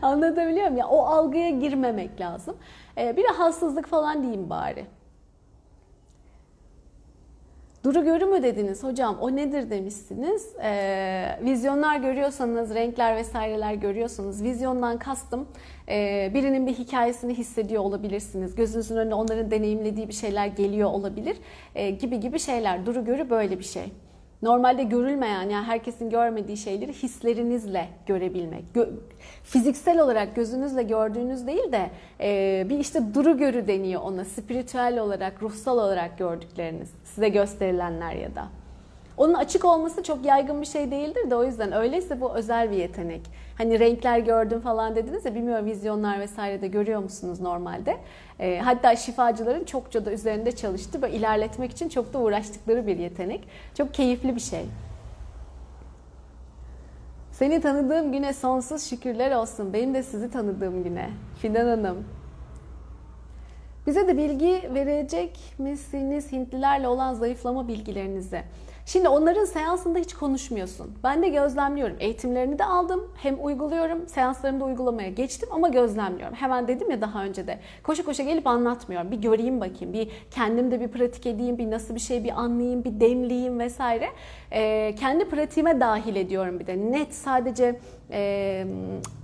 Anlatabiliyor 0.01 0.65
muyum? 0.67 0.77
Ya 0.77 0.87
o 0.87 0.99
algıya 1.01 1.49
girmemek 1.49 2.21
lazım. 2.21 2.57
E, 2.97 3.17
bir 3.17 3.23
de 3.23 3.27
hassızlık 3.27 3.87
falan 3.87 4.23
diyeyim 4.23 4.49
bari. 4.49 4.85
Duru 7.83 8.03
görü 8.03 8.25
mü 8.25 8.43
dediniz 8.43 8.83
hocam 8.83 9.17
o 9.21 9.35
nedir 9.35 9.69
demişsiniz. 9.69 10.55
Ee, 10.63 11.39
vizyonlar 11.41 11.97
görüyorsanız, 11.99 12.75
renkler 12.75 13.15
vesaireler 13.15 13.73
görüyorsanız 13.73 14.43
vizyondan 14.43 14.97
kastım 14.99 15.47
e, 15.89 16.31
birinin 16.33 16.67
bir 16.67 16.73
hikayesini 16.73 17.33
hissediyor 17.33 17.83
olabilirsiniz. 17.83 18.55
Gözünüzün 18.55 18.97
önüne 18.97 19.15
onların 19.15 19.51
deneyimlediği 19.51 20.07
bir 20.07 20.13
şeyler 20.13 20.47
geliyor 20.47 20.89
olabilir 20.89 21.37
e, 21.75 21.89
gibi 21.89 22.19
gibi 22.19 22.39
şeyler. 22.39 22.85
Duru 22.85 23.05
görü 23.05 23.29
böyle 23.29 23.59
bir 23.59 23.63
şey 23.63 23.91
normalde 24.41 24.83
görülmeyen 24.83 25.49
yani 25.49 25.65
herkesin 25.65 26.09
görmediği 26.09 26.57
şeyleri 26.57 26.93
hislerinizle 26.93 27.89
görebilmek. 28.05 28.73
Gö 28.73 28.89
fiziksel 29.43 29.99
olarak 29.99 30.35
gözünüzle 30.35 30.83
gördüğünüz 30.83 31.47
değil 31.47 31.71
de 31.71 31.89
e, 32.19 32.65
bir 32.69 32.79
işte 32.79 33.13
duru 33.13 33.37
görü 33.37 33.67
deniyor 33.67 34.01
ona. 34.01 34.25
Spiritüel 34.25 34.99
olarak, 34.99 35.43
ruhsal 35.43 35.77
olarak 35.77 36.17
gördükleriniz. 36.17 36.89
Size 37.03 37.29
gösterilenler 37.29 38.13
ya 38.13 38.35
da. 38.35 38.60
Onun 39.17 39.33
açık 39.33 39.65
olması 39.65 40.03
çok 40.03 40.25
yaygın 40.25 40.61
bir 40.61 40.65
şey 40.65 40.91
değildir 40.91 41.29
de 41.29 41.35
o 41.35 41.43
yüzden 41.43 41.71
öyleyse 41.71 42.21
bu 42.21 42.33
özel 42.33 42.71
bir 42.71 42.75
yetenek. 42.75 43.21
Hani 43.57 43.79
renkler 43.79 44.19
gördüm 44.19 44.61
falan 44.61 44.95
dediniz 44.95 45.25
ya 45.25 45.35
bilmiyorum 45.35 45.65
vizyonlar 45.65 46.19
vesaire 46.19 46.61
de 46.61 46.67
görüyor 46.67 47.03
musunuz 47.03 47.41
normalde. 47.41 47.97
E, 48.39 48.59
hatta 48.59 48.95
şifacıların 48.95 49.63
çokça 49.63 50.05
da 50.05 50.11
üzerinde 50.11 50.51
çalıştı 50.51 51.01
ve 51.01 51.11
ilerletmek 51.11 51.71
için 51.71 51.89
çok 51.89 52.13
da 52.13 52.19
uğraştıkları 52.19 52.87
bir 52.87 52.97
yetenek. 52.97 53.47
Çok 53.77 53.93
keyifli 53.93 54.35
bir 54.35 54.41
şey. 54.41 54.65
Seni 57.31 57.61
tanıdığım 57.61 58.11
güne 58.11 58.33
sonsuz 58.33 58.89
şükürler 58.89 59.31
olsun. 59.31 59.73
Benim 59.73 59.93
de 59.93 60.03
sizi 60.03 60.31
tanıdığım 60.31 60.83
güne. 60.83 61.09
Fidan 61.41 61.67
Hanım. 61.67 62.05
Bize 63.87 64.07
de 64.07 64.17
bilgi 64.17 64.69
verecek 64.73 65.39
misiniz 65.57 66.31
Hintlilerle 66.31 66.87
olan 66.87 67.13
zayıflama 67.13 67.67
bilgilerinizi? 67.67 68.43
Şimdi 68.85 69.09
onların 69.09 69.45
seansında 69.45 69.99
hiç 69.99 70.13
konuşmuyorsun. 70.13 70.97
Ben 71.03 71.23
de 71.23 71.29
gözlemliyorum. 71.29 71.95
Eğitimlerini 71.99 72.59
de 72.59 72.65
aldım. 72.65 73.11
Hem 73.15 73.45
uyguluyorum. 73.45 74.07
Seanslarını 74.07 74.59
da 74.59 74.65
uygulamaya 74.65 75.09
geçtim 75.09 75.49
ama 75.51 75.69
gözlemliyorum. 75.69 76.35
Hemen 76.35 76.67
dedim 76.67 76.91
ya 76.91 77.01
daha 77.01 77.23
önce 77.23 77.47
de. 77.47 77.59
Koşa 77.83 78.05
koşa 78.05 78.23
gelip 78.23 78.47
anlatmıyorum. 78.47 79.11
Bir 79.11 79.17
göreyim 79.17 79.61
bakayım. 79.61 79.93
Bir 79.93 80.09
kendim 80.31 80.71
de 80.71 80.79
bir 80.79 80.87
pratik 80.87 81.25
edeyim. 81.25 81.57
Bir 81.57 81.71
nasıl 81.71 81.95
bir 81.95 81.99
şey 81.99 82.23
bir 82.23 82.39
anlayayım. 82.41 82.83
Bir 82.83 82.99
demleyeyim 82.99 83.59
vesaire. 83.59 84.07
e, 84.51 84.95
kendi 84.99 85.29
pratiğime 85.29 85.79
dahil 85.79 86.15
ediyorum 86.15 86.59
bir 86.59 86.67
de. 86.67 86.77
Net 86.91 87.13
sadece 87.15 87.79
e, 88.11 88.65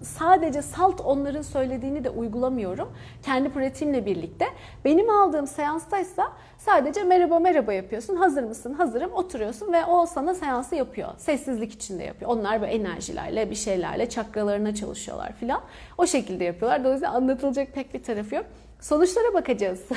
sadece 0.02 0.62
salt 0.62 1.02
onların 1.02 1.42
söylediğini 1.42 2.04
de 2.04 2.10
uygulamıyorum. 2.10 2.90
Kendi 3.24 3.50
pratiğimle 3.50 4.06
birlikte. 4.06 4.46
Benim 4.86 5.10
aldığım 5.10 5.48
seanstaysa 5.48 6.32
sadece 6.68 7.04
merhaba 7.04 7.40
merhaba 7.40 7.74
yapıyorsun. 7.74 8.16
Hazır 8.16 8.44
mısın? 8.44 8.74
Hazırım. 8.74 9.14
Oturuyorsun 9.14 9.74
ve 9.74 9.86
o 9.86 10.06
sana 10.06 10.34
seansı 10.34 10.76
yapıyor. 10.76 11.10
Sessizlik 11.18 11.74
içinde 11.74 12.04
yapıyor. 12.04 12.32
Onlar 12.32 12.62
böyle 12.62 12.74
enerjilerle 12.74 13.50
bir 13.50 13.56
şeylerle 13.56 14.10
çakralarına 14.10 14.76
çalışıyorlar 14.76 15.34
filan. 15.34 15.62
O 15.98 16.08
şekilde 16.08 16.44
yapıyorlar. 16.44 16.84
Dolayısıyla 16.84 17.14
anlatılacak 17.14 17.74
pek 17.74 17.94
bir 17.94 18.04
tarafı 18.04 18.36
yok. 18.36 18.46
Sonuçlara 18.82 19.34
bakacağız. 19.34 19.86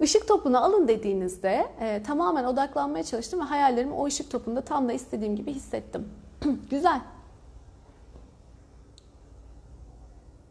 Işık 0.00 0.28
topunu 0.28 0.64
alın 0.64 0.88
dediğinizde 0.88 1.66
e, 1.80 2.02
tamamen 2.02 2.44
odaklanmaya 2.44 3.04
çalıştım 3.04 3.40
ve 3.40 3.44
hayallerimi 3.44 3.92
o 3.92 4.06
ışık 4.06 4.30
topunda 4.30 4.60
tam 4.60 4.88
da 4.88 4.92
istediğim 4.92 5.36
gibi 5.36 5.52
hissettim. 5.52 6.08
Güzel. 6.70 7.00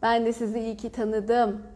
Ben 0.02 0.26
de 0.26 0.32
sizi 0.32 0.60
iyi 0.60 0.76
ki 0.76 0.92
tanıdım. 0.92 1.75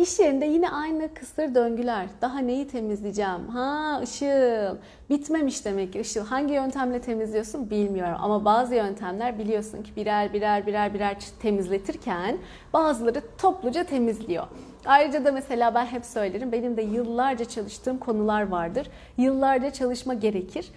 İş 0.00 0.18
yerinde 0.18 0.44
yine 0.46 0.70
aynı 0.70 1.14
kısır 1.14 1.54
döngüler. 1.54 2.06
Daha 2.20 2.38
neyi 2.38 2.68
temizleyeceğim? 2.68 3.48
Ha 3.48 4.00
ışıl. 4.02 4.76
Bitmemiş 5.10 5.64
demek 5.64 5.92
ki 5.92 6.00
ışıl. 6.00 6.26
Hangi 6.26 6.54
yöntemle 6.54 7.00
temizliyorsun 7.00 7.70
bilmiyorum. 7.70 8.16
Ama 8.20 8.44
bazı 8.44 8.74
yöntemler 8.74 9.38
biliyorsun 9.38 9.82
ki 9.82 9.96
birer 9.96 10.32
birer 10.32 10.66
birer 10.66 10.94
birer 10.94 11.16
temizletirken 11.42 12.38
bazıları 12.72 13.22
topluca 13.38 13.84
temizliyor. 13.84 14.46
Ayrıca 14.86 15.24
da 15.24 15.32
mesela 15.32 15.74
ben 15.74 15.86
hep 15.86 16.04
söylerim 16.04 16.52
benim 16.52 16.76
de 16.76 16.82
yıllarca 16.82 17.44
çalıştığım 17.44 17.98
konular 17.98 18.48
vardır. 18.48 18.86
Yıllarca 19.18 19.70
çalışma 19.70 20.14
gerekir. 20.14 20.68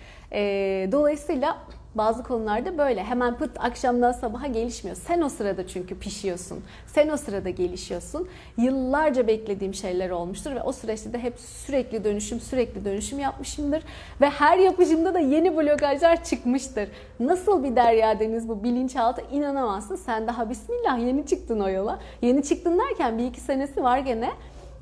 Dolayısıyla 0.91 1.57
bazı 1.95 2.23
konularda 2.23 2.77
böyle 2.77 3.03
hemen 3.03 3.38
pıt 3.38 3.51
akşamdan 3.60 4.12
sabaha 4.12 4.47
gelişmiyor. 4.47 4.97
Sen 4.97 5.21
o 5.21 5.29
sırada 5.29 5.67
çünkü 5.67 5.99
pişiyorsun. 5.99 6.63
Sen 6.88 7.10
o 7.10 7.17
sırada 7.17 7.49
gelişiyorsun. 7.49 8.27
Yıllarca 8.58 9.27
beklediğim 9.27 9.73
şeyler 9.73 10.10
olmuştur 10.10 10.51
ve 10.51 10.62
o 10.62 10.71
süreçte 10.71 11.13
de 11.13 11.19
hep 11.19 11.39
sürekli 11.39 12.03
dönüşüm, 12.03 12.39
sürekli 12.39 12.86
dönüşüm 12.86 13.19
yapmışımdır. 13.19 13.84
Ve 14.21 14.29
her 14.29 14.58
yapışımda 14.58 15.13
da 15.13 15.19
yeni 15.19 15.58
blokajlar 15.58 16.23
çıkmıştır. 16.23 16.89
Nasıl 17.19 17.63
bir 17.63 17.75
derya 17.75 18.19
deniz 18.19 18.49
bu 18.49 18.63
bilinçaltı 18.63 19.21
inanamazsın. 19.32 19.95
Sen 19.95 20.27
daha 20.27 20.49
bismillah 20.49 20.99
yeni 20.99 21.25
çıktın 21.25 21.60
o 21.60 21.69
yola. 21.69 21.99
Yeni 22.21 22.43
çıktın 22.43 22.79
derken 22.79 23.17
bir 23.17 23.25
iki 23.25 23.41
senesi 23.41 23.84
var 23.84 23.97
gene. 23.97 24.29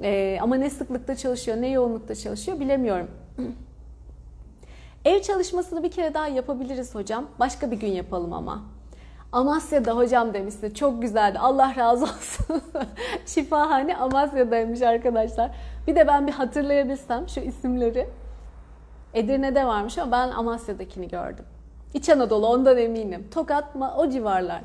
Ee, 0.04 0.38
ama 0.42 0.56
ne 0.56 0.70
sıklıkta 0.70 1.16
çalışıyor, 1.16 1.58
ne 1.62 1.70
yoğunlukta 1.70 2.16
çalışıyor 2.16 2.60
bilemiyorum. 2.60 3.08
Ev 5.06 5.22
çalışmasını 5.22 5.84
bir 5.84 5.92
kere 5.92 6.14
daha 6.14 6.28
yapabiliriz 6.28 6.96
hocam. 6.96 7.26
Başka 7.40 7.72
bir 7.72 7.78
gün 7.78 7.88
yapalım 7.88 8.34
ama. 8.34 8.64
Amasya'da 9.32 9.98
hocam 9.98 10.34
demişti. 10.34 10.74
Çok 10.74 11.02
güzeldi. 11.02 11.40
Allah 11.40 11.76
razı 11.76 12.04
olsun. 12.04 12.62
Şifahane 13.26 13.98
Amasya'daymış 13.98 14.82
arkadaşlar. 14.82 15.52
Bir 15.88 15.96
de 15.96 16.08
ben 16.08 16.28
bir 16.28 16.32
hatırlayabilsem 16.32 17.30
şu 17.30 17.40
isimleri. 17.40 18.10
Edirne'de 19.14 19.66
varmış 19.66 19.98
ama 19.98 20.12
ben 20.12 20.30
Amasya'dakini 20.30 21.08
gördüm. 21.08 21.46
İç 21.94 22.10
Anadolu 22.10 22.48
ondan 22.48 22.78
eminim. 22.78 23.28
Tokat 23.32 23.66
o 23.98 24.10
civarlar. 24.10 24.62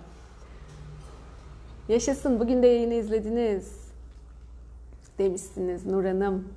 Yaşasın 1.88 2.40
bugün 2.40 2.62
de 2.62 2.66
yayını 2.66 2.94
izlediniz. 2.94 3.86
Demişsiniz 5.18 5.86
Nur 5.86 6.04
Hanım. 6.04 6.48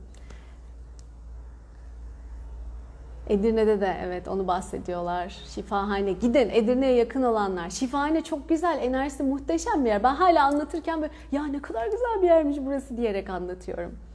Edirne'de 3.29 3.81
de 3.81 3.97
evet 4.05 4.27
onu 4.27 4.47
bahsediyorlar. 4.47 5.29
Şifahane. 5.55 6.11
Gidin 6.11 6.49
Edirne'ye 6.49 6.93
yakın 6.93 7.23
olanlar. 7.23 7.69
Şifahane 7.69 8.23
çok 8.23 8.49
güzel, 8.49 8.79
enerjisi 8.81 9.23
muhteşem 9.23 9.85
bir 9.85 9.89
yer. 9.89 10.03
Ben 10.03 10.15
hala 10.15 10.45
anlatırken 10.45 11.01
böyle 11.01 11.13
ya 11.31 11.45
ne 11.45 11.61
kadar 11.61 11.85
güzel 11.85 12.21
bir 12.21 12.27
yermiş 12.27 12.57
burası 12.61 12.97
diyerek 12.97 13.29
anlatıyorum. 13.29 14.08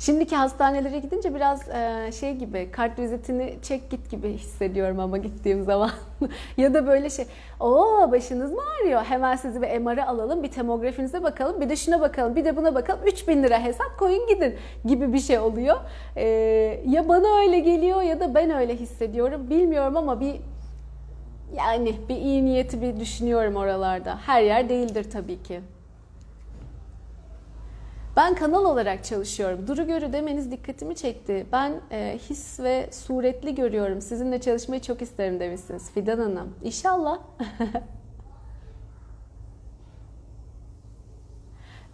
Şimdiki 0.00 0.36
hastanelere 0.36 0.98
gidince 0.98 1.34
biraz 1.34 1.68
e, 1.68 2.10
şey 2.12 2.34
gibi 2.36 2.70
kart 2.72 2.98
vizitini 2.98 3.58
çek 3.62 3.90
git 3.90 4.10
gibi 4.10 4.32
hissediyorum 4.32 5.00
ama 5.00 5.18
gittiğim 5.18 5.64
zaman. 5.64 5.90
ya 6.56 6.74
da 6.74 6.86
böyle 6.86 7.10
şey 7.10 7.24
o 7.60 8.10
başınız 8.10 8.52
mı 8.52 8.60
ağrıyor 8.62 9.04
hemen 9.04 9.36
sizi 9.36 9.62
bir 9.62 9.78
MR'a 9.78 10.06
alalım 10.06 10.42
bir 10.42 10.50
tomografinize 10.50 11.22
bakalım 11.22 11.60
bir 11.60 11.68
de 11.68 11.76
şuna 11.76 12.00
bakalım 12.00 12.36
bir 12.36 12.44
de 12.44 12.56
buna 12.56 12.74
bakalım 12.74 13.00
3000 13.06 13.42
lira 13.42 13.64
hesap 13.64 13.98
koyun 13.98 14.26
gidin 14.26 14.54
gibi 14.84 15.12
bir 15.12 15.20
şey 15.20 15.38
oluyor. 15.38 15.76
E, 16.16 16.26
ya 16.86 17.08
bana 17.08 17.40
öyle 17.40 17.58
geliyor 17.58 18.02
ya 18.02 18.20
da 18.20 18.34
ben 18.34 18.50
öyle 18.50 18.76
hissediyorum 18.76 19.50
bilmiyorum 19.50 19.96
ama 19.96 20.20
bir 20.20 20.40
yani 21.56 21.94
bir 22.08 22.16
iyi 22.16 22.44
niyeti 22.44 22.82
bir 22.82 23.00
düşünüyorum 23.00 23.56
oralarda. 23.56 24.18
Her 24.26 24.42
yer 24.42 24.68
değildir 24.68 25.06
tabii 25.12 25.42
ki. 25.42 25.60
Ben 28.20 28.34
kanal 28.34 28.64
olarak 28.64 29.04
çalışıyorum. 29.04 29.66
Duru 29.66 29.86
görü 29.86 30.12
demeniz 30.12 30.50
dikkatimi 30.50 30.96
çekti. 30.96 31.46
Ben 31.52 31.80
e, 31.90 32.18
his 32.30 32.60
ve 32.60 32.88
suretli 32.92 33.54
görüyorum. 33.54 34.00
Sizinle 34.00 34.40
çalışmayı 34.40 34.80
çok 34.80 35.02
isterim 35.02 35.40
demişsiniz 35.40 35.90
Fidan 35.90 36.18
Hanım. 36.18 36.54
İnşallah. 36.62 37.18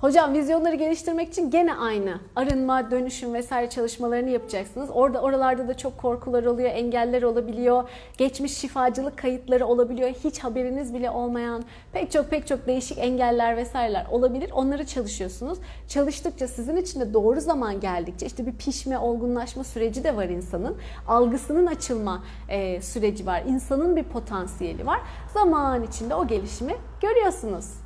Hocam 0.00 0.34
vizyonları 0.34 0.74
geliştirmek 0.76 1.28
için 1.28 1.50
gene 1.50 1.74
aynı. 1.74 2.20
Arınma, 2.36 2.90
dönüşüm 2.90 3.34
vesaire 3.34 3.70
çalışmalarını 3.70 4.30
yapacaksınız. 4.30 4.90
Orada 4.92 5.20
oralarda 5.20 5.68
da 5.68 5.76
çok 5.76 5.98
korkular 5.98 6.44
oluyor, 6.44 6.70
engeller 6.70 7.22
olabiliyor. 7.22 7.88
Geçmiş 8.18 8.56
şifacılık 8.56 9.18
kayıtları 9.18 9.66
olabiliyor. 9.66 10.08
Hiç 10.24 10.38
haberiniz 10.38 10.94
bile 10.94 11.10
olmayan 11.10 11.64
pek 11.92 12.12
çok 12.12 12.30
pek 12.30 12.46
çok 12.46 12.66
değişik 12.66 12.98
engeller 12.98 13.56
vesaireler 13.56 14.06
olabilir. 14.10 14.50
Onları 14.50 14.86
çalışıyorsunuz. 14.86 15.58
Çalıştıkça 15.88 16.48
sizin 16.48 16.76
için 16.76 17.00
de 17.00 17.14
doğru 17.14 17.40
zaman 17.40 17.80
geldikçe 17.80 18.26
işte 18.26 18.46
bir 18.46 18.56
pişme, 18.56 18.98
olgunlaşma 18.98 19.64
süreci 19.64 20.04
de 20.04 20.16
var 20.16 20.28
insanın. 20.28 20.76
Algısının 21.08 21.66
açılma 21.66 22.24
e, 22.48 22.82
süreci 22.82 23.26
var. 23.26 23.42
İnsanın 23.46 23.96
bir 23.96 24.04
potansiyeli 24.04 24.86
var. 24.86 25.00
Zaman 25.34 25.82
içinde 25.82 26.14
o 26.14 26.26
gelişimi 26.26 26.76
görüyorsunuz. 27.02 27.85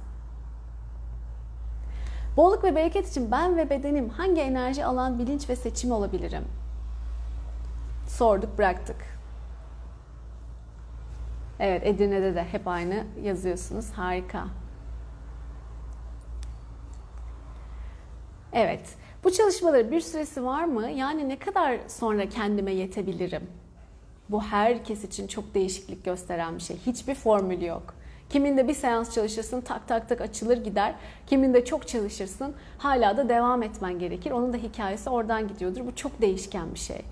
Bolluk 2.37 2.65
ve 2.65 2.75
bereket 2.75 3.09
için 3.09 3.31
ben 3.31 3.57
ve 3.57 3.71
bedenim 3.71 4.09
hangi 4.09 4.41
enerji 4.41 4.85
alan 4.85 5.19
bilinç 5.19 5.49
ve 5.49 5.57
seçim 5.57 5.93
olabilirim? 5.93 6.45
Sorduk 8.07 8.59
bıraktık. 8.59 8.97
Evet 11.61 11.87
Edirne'de 11.87 12.35
de 12.35 12.45
hep 12.45 12.69
aynı 12.69 13.05
yazıyorsunuz. 13.23 13.91
Harika. 13.91 14.45
Evet. 18.53 18.97
Bu 19.25 19.33
çalışmaların 19.33 19.91
bir 19.91 20.01
süresi 20.01 20.45
var 20.45 20.65
mı? 20.65 20.91
Yani 20.91 21.29
ne 21.29 21.39
kadar 21.39 21.79
sonra 21.89 22.29
kendime 22.29 22.73
yetebilirim? 22.73 23.47
Bu 24.29 24.43
herkes 24.43 25.05
için 25.05 25.27
çok 25.27 25.55
değişiklik 25.55 26.05
gösteren 26.05 26.57
bir 26.57 26.63
şey. 26.63 26.77
Hiçbir 26.77 27.15
formülü 27.15 27.67
yok. 27.67 27.95
Kiminde 28.31 28.69
bir 28.69 28.75
seans 28.75 29.15
çalışırsın 29.15 29.61
tak 29.61 29.89
tak 29.89 30.09
tak 30.09 30.21
açılır 30.21 30.57
gider. 30.57 30.95
Kiminde 31.27 31.65
çok 31.65 31.89
çalışırsın 31.89 32.55
hala 32.79 33.17
da 33.17 33.29
devam 33.29 33.63
etmen 33.63 33.99
gerekir. 33.99 34.31
Onun 34.31 34.53
da 34.53 34.57
hikayesi 34.57 35.11
oradan 35.11 35.49
gidiyordur. 35.49 35.87
Bu 35.87 35.97
çok 35.97 36.21
değişken 36.21 36.75
bir 36.75 36.79
şey. 36.79 37.03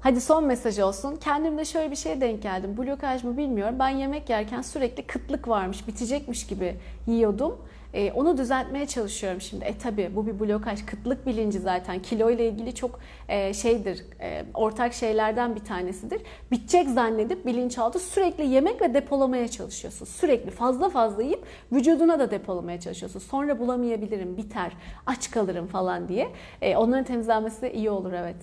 Hadi 0.00 0.20
son 0.20 0.44
mesaj 0.44 0.78
olsun. 0.78 1.16
Kendimde 1.16 1.64
şöyle 1.64 1.90
bir 1.90 1.96
şeye 1.96 2.20
denk 2.20 2.42
geldim. 2.42 2.76
Blokaj 2.76 3.24
mı 3.24 3.36
bilmiyorum. 3.36 3.76
Ben 3.78 3.88
yemek 3.88 4.30
yerken 4.30 4.62
sürekli 4.62 5.06
kıtlık 5.06 5.48
varmış, 5.48 5.88
bitecekmiş 5.88 6.46
gibi 6.46 6.76
yiyordum. 7.06 7.58
E, 7.94 8.12
onu 8.12 8.38
düzeltmeye 8.38 8.86
çalışıyorum 8.86 9.40
şimdi. 9.40 9.64
E 9.64 9.78
tabi 9.78 10.10
bu 10.16 10.26
bir 10.26 10.40
blokaj, 10.40 10.86
kıtlık 10.86 11.26
bilinci 11.26 11.58
zaten. 11.58 12.02
Kilo 12.02 12.30
ile 12.30 12.48
ilgili 12.48 12.74
çok 12.74 13.00
e, 13.28 13.54
şeydir, 13.54 14.04
e, 14.20 14.44
ortak 14.54 14.94
şeylerden 14.94 15.54
bir 15.54 15.64
tanesidir. 15.64 16.22
Bitecek 16.50 16.88
zannedip 16.88 17.46
bilinçaltı 17.46 17.98
sürekli 17.98 18.46
yemek 18.46 18.82
ve 18.82 18.94
depolamaya 18.94 19.48
çalışıyorsun. 19.48 20.04
Sürekli 20.06 20.50
fazla 20.50 20.88
fazla 20.88 21.22
yiyip 21.22 21.44
vücuduna 21.72 22.18
da 22.18 22.30
depolamaya 22.30 22.80
çalışıyorsun. 22.80 23.20
Sonra 23.20 23.58
bulamayabilirim, 23.58 24.36
biter, 24.36 24.72
aç 25.06 25.30
kalırım 25.30 25.66
falan 25.66 26.08
diye. 26.08 26.28
E, 26.62 26.76
onların 26.76 27.04
temizlenmesi 27.04 27.70
iyi 27.70 27.90
olur 27.90 28.12
evet. 28.12 28.36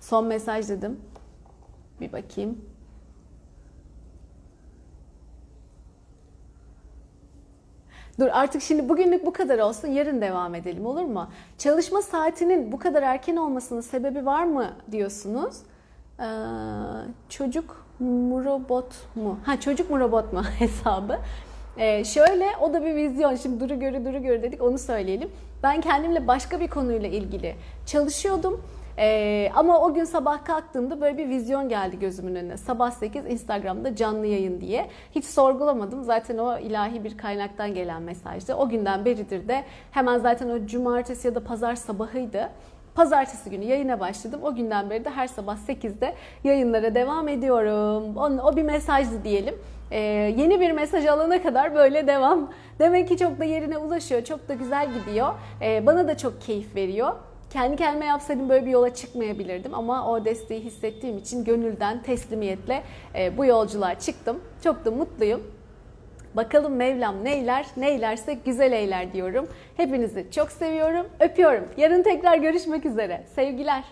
Son 0.00 0.26
mesaj 0.26 0.68
dedim. 0.68 1.00
Bir 2.00 2.12
bakayım. 2.12 2.67
Dur 8.20 8.28
artık 8.32 8.62
şimdi 8.62 8.88
bugünlük 8.88 9.26
bu 9.26 9.32
kadar 9.32 9.58
olsun. 9.58 9.88
Yarın 9.88 10.20
devam 10.20 10.54
edelim 10.54 10.86
olur 10.86 11.02
mu? 11.02 11.28
Çalışma 11.58 12.02
saatinin 12.02 12.72
bu 12.72 12.78
kadar 12.78 13.02
erken 13.02 13.36
olmasının 13.36 13.80
sebebi 13.80 14.26
var 14.26 14.44
mı 14.44 14.70
diyorsunuz. 14.92 15.56
Ee, 16.20 16.24
çocuk 17.28 17.86
mu 17.98 18.44
robot 18.44 18.86
mu? 19.14 19.38
Ha 19.44 19.60
çocuk 19.60 19.90
mu 19.90 20.00
robot 20.00 20.32
mu 20.32 20.42
hesabı. 20.58 21.18
Ee, 21.76 22.04
şöyle 22.04 22.46
o 22.60 22.72
da 22.72 22.84
bir 22.84 22.94
vizyon. 22.94 23.36
Şimdi 23.36 23.60
duru 23.60 23.80
görü 23.80 24.04
duru 24.04 24.22
görü 24.22 24.42
dedik 24.42 24.62
onu 24.62 24.78
söyleyelim. 24.78 25.30
Ben 25.62 25.80
kendimle 25.80 26.26
başka 26.26 26.60
bir 26.60 26.68
konuyla 26.68 27.08
ilgili 27.08 27.54
çalışıyordum. 27.86 28.60
Ee, 28.98 29.50
ama 29.54 29.80
o 29.80 29.94
gün 29.94 30.04
sabah 30.04 30.44
kalktığımda 30.44 31.00
böyle 31.00 31.18
bir 31.18 31.28
vizyon 31.28 31.68
geldi 31.68 31.98
gözümün 31.98 32.34
önüne. 32.34 32.56
Sabah 32.56 32.90
8 32.90 33.26
Instagram'da 33.26 33.96
canlı 33.96 34.26
yayın 34.26 34.60
diye. 34.60 34.88
Hiç 35.14 35.24
sorgulamadım. 35.24 36.04
Zaten 36.04 36.38
o 36.38 36.58
ilahi 36.58 37.04
bir 37.04 37.18
kaynaktan 37.18 37.74
gelen 37.74 38.02
mesajdı. 38.02 38.54
O 38.54 38.68
günden 38.68 39.04
beridir 39.04 39.48
de 39.48 39.64
hemen 39.90 40.18
zaten 40.18 40.48
o 40.48 40.66
cumartesi 40.66 41.28
ya 41.28 41.34
da 41.34 41.44
pazar 41.44 41.74
sabahıydı. 41.74 42.50
Pazartesi 42.94 43.50
günü 43.50 43.64
yayına 43.64 44.00
başladım. 44.00 44.40
O 44.42 44.54
günden 44.54 44.90
beri 44.90 45.04
de 45.04 45.10
her 45.10 45.26
sabah 45.26 45.56
8'de 45.56 46.14
yayınlara 46.44 46.94
devam 46.94 47.28
ediyorum. 47.28 48.16
O, 48.16 48.48
o 48.48 48.56
bir 48.56 48.62
mesajdı 48.62 49.24
diyelim. 49.24 49.54
Ee, 49.90 49.98
yeni 50.36 50.60
bir 50.60 50.72
mesaj 50.72 51.06
alana 51.06 51.42
kadar 51.42 51.74
böyle 51.74 52.06
devam. 52.06 52.50
Demek 52.78 53.08
ki 53.08 53.16
çok 53.16 53.40
da 53.40 53.44
yerine 53.44 53.78
ulaşıyor. 53.78 54.24
Çok 54.24 54.48
da 54.48 54.54
güzel 54.54 54.92
gidiyor. 54.92 55.34
Ee, 55.62 55.86
bana 55.86 56.08
da 56.08 56.16
çok 56.16 56.40
keyif 56.40 56.76
veriyor. 56.76 57.12
Kendi 57.50 57.76
kendime 57.76 58.04
yapsaydım 58.06 58.48
böyle 58.48 58.66
bir 58.66 58.70
yola 58.70 58.94
çıkmayabilirdim 58.94 59.74
ama 59.74 60.10
o 60.10 60.24
desteği 60.24 60.60
hissettiğim 60.60 61.18
için 61.18 61.44
gönülden 61.44 62.02
teslimiyetle 62.02 62.82
e, 63.14 63.36
bu 63.38 63.44
yolculuğa 63.44 63.98
çıktım. 63.98 64.40
Çok 64.64 64.84
da 64.84 64.90
mutluyum. 64.90 65.42
Bakalım 66.34 66.76
Mevlam 66.76 67.24
neyler, 67.24 67.66
neylerse 67.76 68.34
güzel 68.34 68.72
eyler 68.72 69.12
diyorum. 69.12 69.48
Hepinizi 69.76 70.26
çok 70.30 70.52
seviyorum, 70.52 71.06
öpüyorum. 71.20 71.68
Yarın 71.76 72.02
tekrar 72.02 72.36
görüşmek 72.36 72.86
üzere. 72.86 73.24
Sevgiler. 73.34 73.84